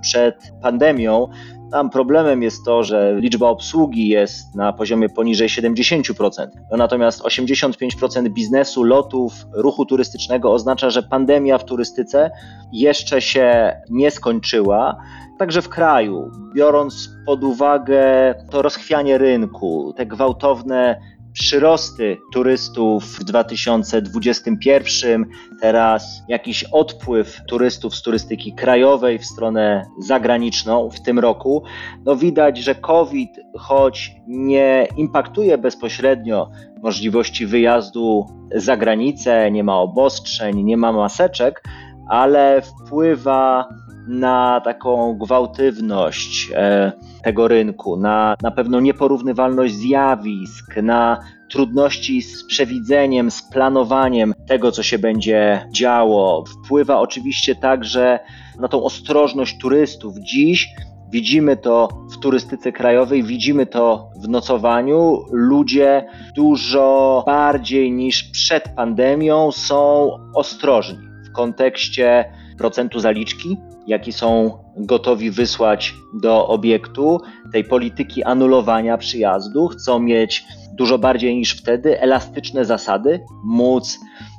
[0.00, 1.28] przed pandemią.
[1.70, 6.46] Tam problemem jest to, że liczba obsługi jest na poziomie poniżej 70%.
[6.70, 12.30] No natomiast 85% biznesu, lotów, ruchu turystycznego oznacza, że pandemia w turystyce
[12.72, 14.96] jeszcze się nie skończyła.
[15.38, 21.00] Także w kraju, biorąc pod uwagę to rozchwianie rynku, te gwałtowne
[21.32, 25.26] przyrosty turystów w 2021,
[25.60, 31.62] teraz jakiś odpływ turystów z turystyki krajowej w stronę zagraniczną w tym roku,
[32.04, 36.50] no widać, że COVID, choć nie impaktuje bezpośrednio
[36.82, 41.62] możliwości wyjazdu za granicę, nie ma obostrzeń, nie ma maseczek,
[42.08, 43.68] ale wpływa
[44.10, 46.92] na taką gwałtywność e,
[47.22, 54.82] tego rynku, na, na pewną nieporównywalność zjawisk, na trudności z przewidzeniem, z planowaniem tego, co
[54.82, 56.44] się będzie działo.
[56.46, 58.18] Wpływa oczywiście także
[58.60, 60.14] na tą ostrożność turystów.
[60.18, 60.68] Dziś
[61.12, 65.24] Widzimy to w turystyce krajowej, widzimy to w nocowaniu.
[65.32, 66.06] Ludzie
[66.36, 72.24] dużo bardziej niż przed pandemią są ostrożni w kontekście
[72.58, 73.56] procentu zaliczki,
[73.86, 77.20] jaki są gotowi wysłać do obiektu,
[77.52, 79.68] tej polityki anulowania przyjazdu.
[79.68, 83.98] Chcą mieć dużo bardziej niż wtedy elastyczne zasady, móc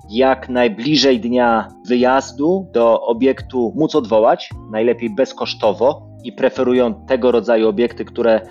[0.10, 8.06] jak najbliżej dnia wyjazdu do obiektu móc odwołać, najlepiej bezkosztowo i preferują tego rodzaju obiekty,
[8.06, 8.42] które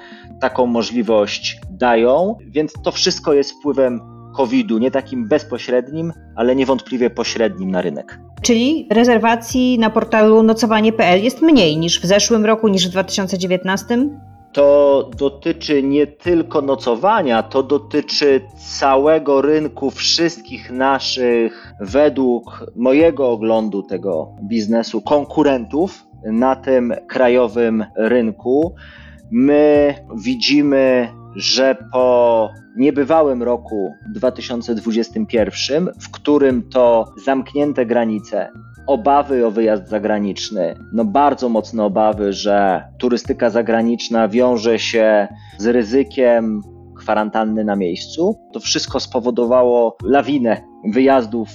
[0.41, 7.71] taką możliwość dają, więc to wszystko jest wpływem COVID-u, nie takim bezpośrednim, ale niewątpliwie pośrednim
[7.71, 8.21] na rynek.
[8.43, 14.09] Czyli rezerwacji na portalu nocowanie.pl jest mniej niż w zeszłym roku, niż w 2019?
[14.53, 18.41] To dotyczy nie tylko nocowania, to dotyczy
[18.79, 28.75] całego rynku, wszystkich naszych, według mojego oglądu tego biznesu, konkurentów na tym krajowym rynku.
[29.31, 38.49] My widzimy, że po niebywałym roku 2021, w którym to zamknięte granice,
[38.87, 45.29] obawy o wyjazd zagraniczny, no bardzo mocne obawy, że turystyka zagraniczna wiąże się
[45.59, 46.61] z ryzykiem
[46.97, 48.39] kwarantanny na miejscu.
[48.53, 50.63] To wszystko spowodowało lawinę
[50.93, 51.49] wyjazdów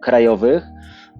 [0.00, 0.66] krajowych.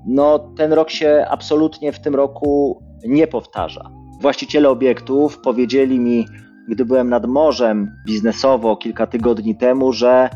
[0.07, 3.91] No, ten rok się absolutnie w tym roku nie powtarza.
[4.21, 6.27] Właściciele obiektów powiedzieli mi,
[6.69, 10.31] gdy byłem nad morzem biznesowo kilka tygodni temu, że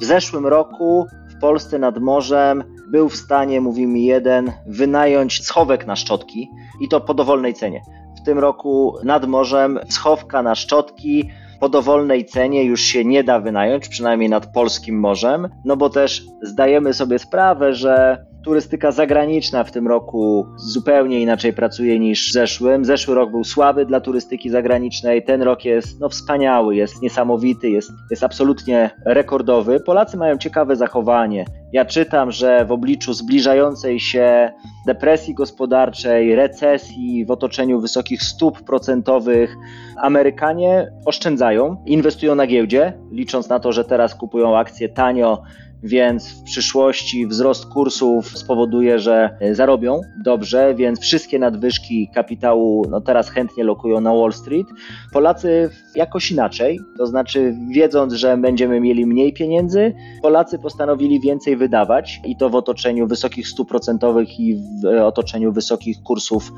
[0.00, 5.86] w zeszłym roku w Polsce nad morzem był w stanie, mówi mi jeden, wynająć schowek
[5.86, 6.50] na szczotki
[6.80, 7.80] i to po dowolnej cenie.
[8.22, 13.40] W tym roku nad morzem schowka na szczotki po dowolnej cenie już się nie da
[13.40, 19.70] wynająć, przynajmniej nad polskim morzem, no bo też zdajemy sobie sprawę, że turystyka zagraniczna w
[19.70, 22.84] tym roku zupełnie inaczej pracuje niż w zeszłym.
[22.84, 27.90] Zeszły rok był słaby dla turystyki zagranicznej, ten rok jest no, wspaniały, jest niesamowity, jest,
[28.10, 29.80] jest absolutnie rekordowy.
[29.80, 31.44] Polacy mają ciekawe zachowanie.
[31.72, 34.52] Ja czytam, że w obliczu zbliżającej się
[34.86, 39.56] depresji gospodarczej, recesji, w otoczeniu wysokich stóp procentowych,
[39.96, 45.42] Amerykanie oszczędzają, inwestują na giełdzie, licząc na to, że teraz kupują akcje tanio,
[45.84, 53.28] więc w przyszłości wzrost kursów spowoduje, że zarobią dobrze, więc wszystkie nadwyżki kapitału no teraz
[53.30, 54.66] chętnie lokują na Wall Street.
[55.12, 62.20] Polacy jakoś inaczej, to znaczy wiedząc, że będziemy mieli mniej pieniędzy, Polacy postanowili więcej wydawać
[62.24, 66.52] i to w otoczeniu wysokich stóp procentowych i w otoczeniu wysokich kursów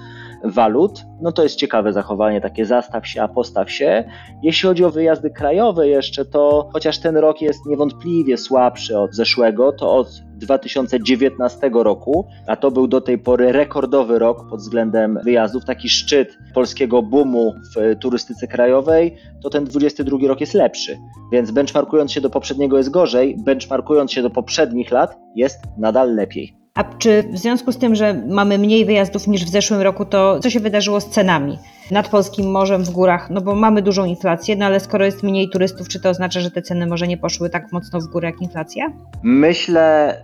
[0.44, 1.04] walut.
[1.20, 4.04] No to jest ciekawe zachowanie, takie zastaw się, a postaw się.
[4.42, 9.72] Jeśli chodzi o wyjazdy krajowe jeszcze, to chociaż ten rok jest niewątpliwie słabszy od zeszłego,
[9.72, 15.64] to od 2019 roku, a to był do tej pory rekordowy rok pod względem wyjazdów,
[15.64, 20.98] taki szczyt polskiego boomu w turystyce krajowej, to ten 22 rok jest lepszy.
[21.32, 26.65] Więc benchmarkując się do poprzedniego jest gorzej, benchmarkując się do poprzednich lat jest nadal lepiej.
[26.76, 30.40] A czy w związku z tym, że mamy mniej wyjazdów niż w zeszłym roku, to
[30.40, 31.58] co się wydarzyło z cenami
[31.90, 33.30] nad polskim morzem w górach?
[33.30, 36.50] No bo mamy dużą inflację, no ale skoro jest mniej turystów, czy to oznacza, że
[36.50, 38.92] te ceny może nie poszły tak mocno w górę jak inflacja?
[39.22, 40.22] Myślę,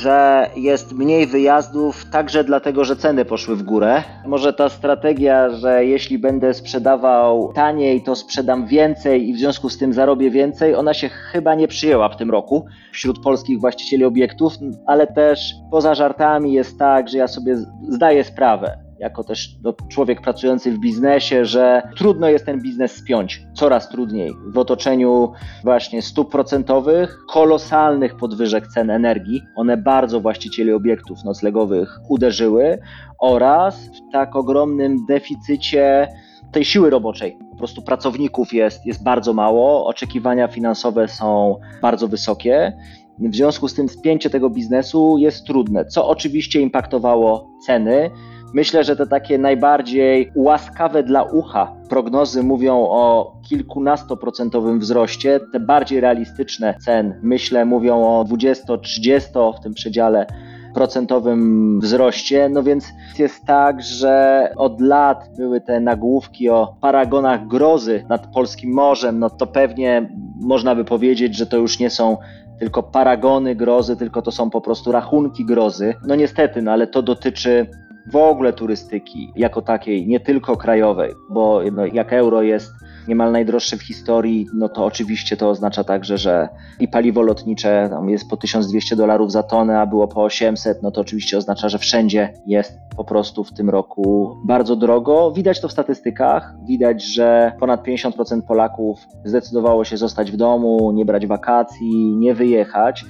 [0.00, 4.02] że jest mniej wyjazdów także dlatego, że ceny poszły w górę.
[4.26, 9.78] Może ta strategia, że jeśli będę sprzedawał taniej, to sprzedam więcej i w związku z
[9.78, 14.52] tym zarobię więcej, ona się chyba nie przyjęła w tym roku wśród polskich właścicieli obiektów,
[14.86, 17.56] ale też poza żartami jest tak, że ja sobie
[17.88, 19.56] zdaję sprawę, jako też
[19.88, 25.32] człowiek pracujący w biznesie, że trudno jest ten biznes spiąć, coraz trudniej w otoczeniu
[25.64, 29.42] właśnie stóp procentowych, kolosalnych podwyżek cen energii.
[29.56, 32.78] One bardzo właścicieli obiektów noclegowych uderzyły
[33.18, 36.08] oraz w tak ogromnym deficycie
[36.52, 37.38] tej siły roboczej.
[37.50, 42.72] Po prostu pracowników jest, jest bardzo mało, oczekiwania finansowe są bardzo wysokie.
[43.18, 48.10] W związku z tym spięcie tego biznesu jest trudne, co oczywiście impaktowało ceny.
[48.54, 55.40] Myślę, że te takie najbardziej łaskawe dla ucha prognozy mówią o kilkunastoprocentowym wzroście.
[55.52, 60.26] Te bardziej realistyczne cen, myślę, mówią o 20-30 w tym przedziale
[60.74, 62.48] procentowym wzroście.
[62.48, 68.72] No więc jest tak, że od lat były te nagłówki o paragonach grozy nad polskim
[68.72, 69.18] morzem.
[69.18, 70.08] No to pewnie
[70.40, 72.16] można by powiedzieć, że to już nie są
[72.58, 75.94] tylko paragony grozy, tylko to są po prostu rachunki grozy.
[76.06, 77.66] No niestety, no ale to dotyczy
[78.12, 82.72] w ogóle turystyki jako takiej, nie tylko krajowej, bo no, jak euro jest
[83.08, 86.48] niemal najdroższe w historii, no to oczywiście to oznacza także, że
[86.80, 90.90] i paliwo lotnicze tam jest po 1200 dolarów za tonę, a było po 800, no
[90.90, 95.32] to oczywiście oznacza, że wszędzie jest po prostu w tym roku bardzo drogo.
[95.32, 101.04] Widać to w statystykach, widać, że ponad 50% Polaków zdecydowało się zostać w domu, nie
[101.04, 103.04] brać wakacji, nie wyjechać.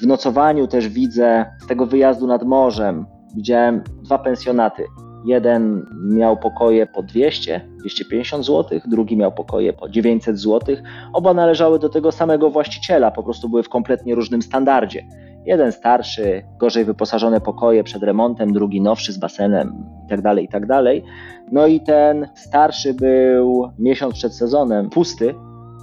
[0.00, 3.06] W nocowaniu też widzę z tego wyjazdu nad morzem,
[3.36, 4.84] widziałem dwa pensjonaty.
[5.24, 10.76] Jeden miał pokoje po 200, 250 zł, drugi miał pokoje po 900 zł.
[11.12, 15.06] Oba należały do tego samego właściciela, po prostu były w kompletnie różnym standardzie.
[15.46, 20.66] Jeden starszy, gorzej wyposażone pokoje przed remontem, drugi nowszy z basenem itd., tak itd.
[20.68, 21.10] Tak
[21.52, 25.34] no i ten starszy był miesiąc przed sezonem pusty,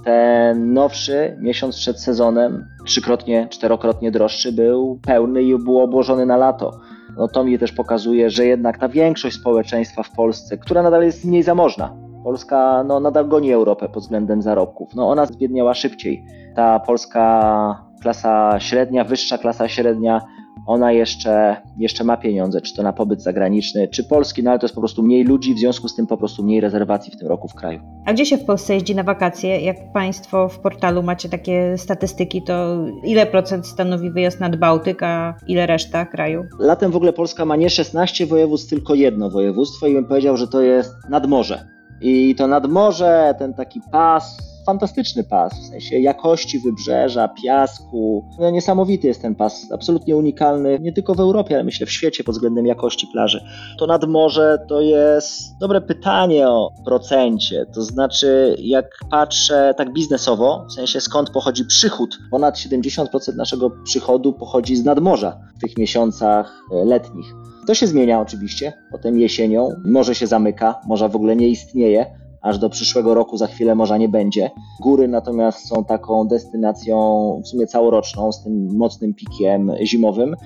[0.04, 6.80] ten nowszy miesiąc przed sezonem, trzykrotnie, czterokrotnie droższy, był pełny i był obłożony na lato
[7.16, 11.24] no to mi też pokazuje, że jednak ta większość społeczeństwa w Polsce, która nadal jest
[11.24, 14.94] mniej zamożna, Polska no, nadal goni Europę pod względem zarobków.
[14.94, 16.24] No, ona zbiedniała szybciej.
[16.56, 20.20] Ta polska klasa średnia, wyższa klasa średnia
[20.66, 24.64] ona jeszcze, jeszcze ma pieniądze, czy to na pobyt zagraniczny, czy polski, no ale to
[24.64, 27.28] jest po prostu mniej ludzi, w związku z tym po prostu mniej rezerwacji w tym
[27.28, 27.80] roku w kraju.
[28.06, 29.60] A gdzie się w Polsce jeździ na wakacje?
[29.60, 35.34] Jak Państwo w portalu macie takie statystyki, to ile procent stanowi wyjazd nad Bałtyk, a
[35.46, 36.44] ile reszta kraju?
[36.58, 40.48] Latem w ogóle Polska ma nie 16 województw, tylko jedno województwo i bym powiedział, że
[40.48, 41.68] to jest nadmorze.
[42.00, 48.24] I to nadmorze, ten taki pas fantastyczny pas, w sensie jakości wybrzeża, piasku.
[48.38, 52.24] No, niesamowity jest ten pas, absolutnie unikalny, nie tylko w Europie, ale myślę w świecie
[52.24, 53.44] pod względem jakości plaży.
[53.78, 60.66] To nad morze to jest dobre pytanie o procencie, to znaczy jak patrzę tak biznesowo,
[60.68, 66.62] w sensie skąd pochodzi przychód, ponad 70% naszego przychodu pochodzi z nadmorza w tych miesiącach
[66.72, 67.26] e, letnich.
[67.66, 72.58] To się zmienia oczywiście, potem jesienią, morze się zamyka, morza w ogóle nie istnieje, aż
[72.58, 74.50] do przyszłego roku za chwilę morza nie będzie.
[74.82, 76.96] Góry natomiast są taką destynacją
[77.44, 80.36] w sumie całoroczną z tym mocnym pikiem zimowym.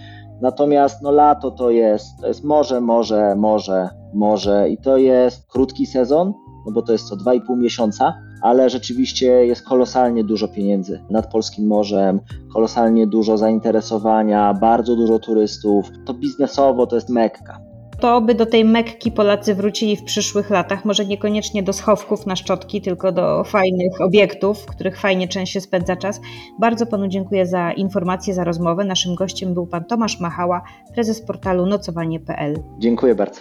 [0.40, 5.86] Natomiast no lato to jest, to jest morze, morze, morze, morze i to jest krótki
[5.86, 6.34] sezon,
[6.66, 11.66] no bo to jest co 2,5 miesiąca, ale rzeczywiście jest kolosalnie dużo pieniędzy nad polskim
[11.66, 12.20] morzem,
[12.52, 15.90] kolosalnie dużo zainteresowania, bardzo dużo turystów.
[16.06, 17.67] To biznesowo to jest Mekka.
[18.00, 22.36] To by do tej Mekki Polacy wrócili w przyszłych latach, może niekoniecznie do schowków na
[22.36, 26.20] szczotki, tylko do fajnych obiektów, w których fajnie często spędza czas.
[26.60, 28.84] Bardzo panu dziękuję za informacje, za rozmowę.
[28.84, 30.62] Naszym gościem był pan Tomasz Machała,
[30.94, 32.54] prezes portalu nocowanie.pl.
[32.78, 33.40] Dziękuję bardzo.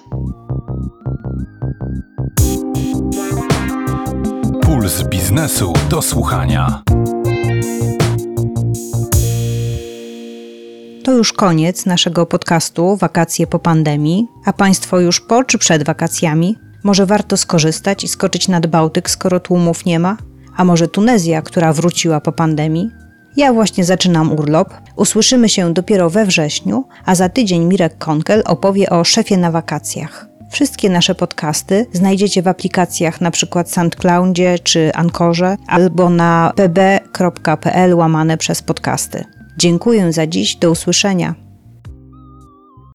[4.61, 6.81] Puls biznesu do słuchania.
[11.07, 14.27] To już koniec naszego podcastu Wakacje po pandemii.
[14.45, 16.57] A Państwo już po czy przed wakacjami?
[16.83, 20.17] Może warto skorzystać i skoczyć nad Bałtyk, skoro tłumów nie ma?
[20.57, 22.89] A może Tunezja, która wróciła po pandemii?
[23.37, 24.73] Ja właśnie zaczynam urlop.
[24.95, 30.27] Usłyszymy się dopiero we wrześniu, a za tydzień Mirek Konkel opowie o szefie na wakacjach.
[30.51, 33.63] Wszystkie nasze podcasty znajdziecie w aplikacjach np.
[33.65, 39.36] SoundCloudzie czy Ankorze albo na pb.pl łamane przez podcasty.
[39.57, 41.46] Dziękuję za dziś, do usłyszenia.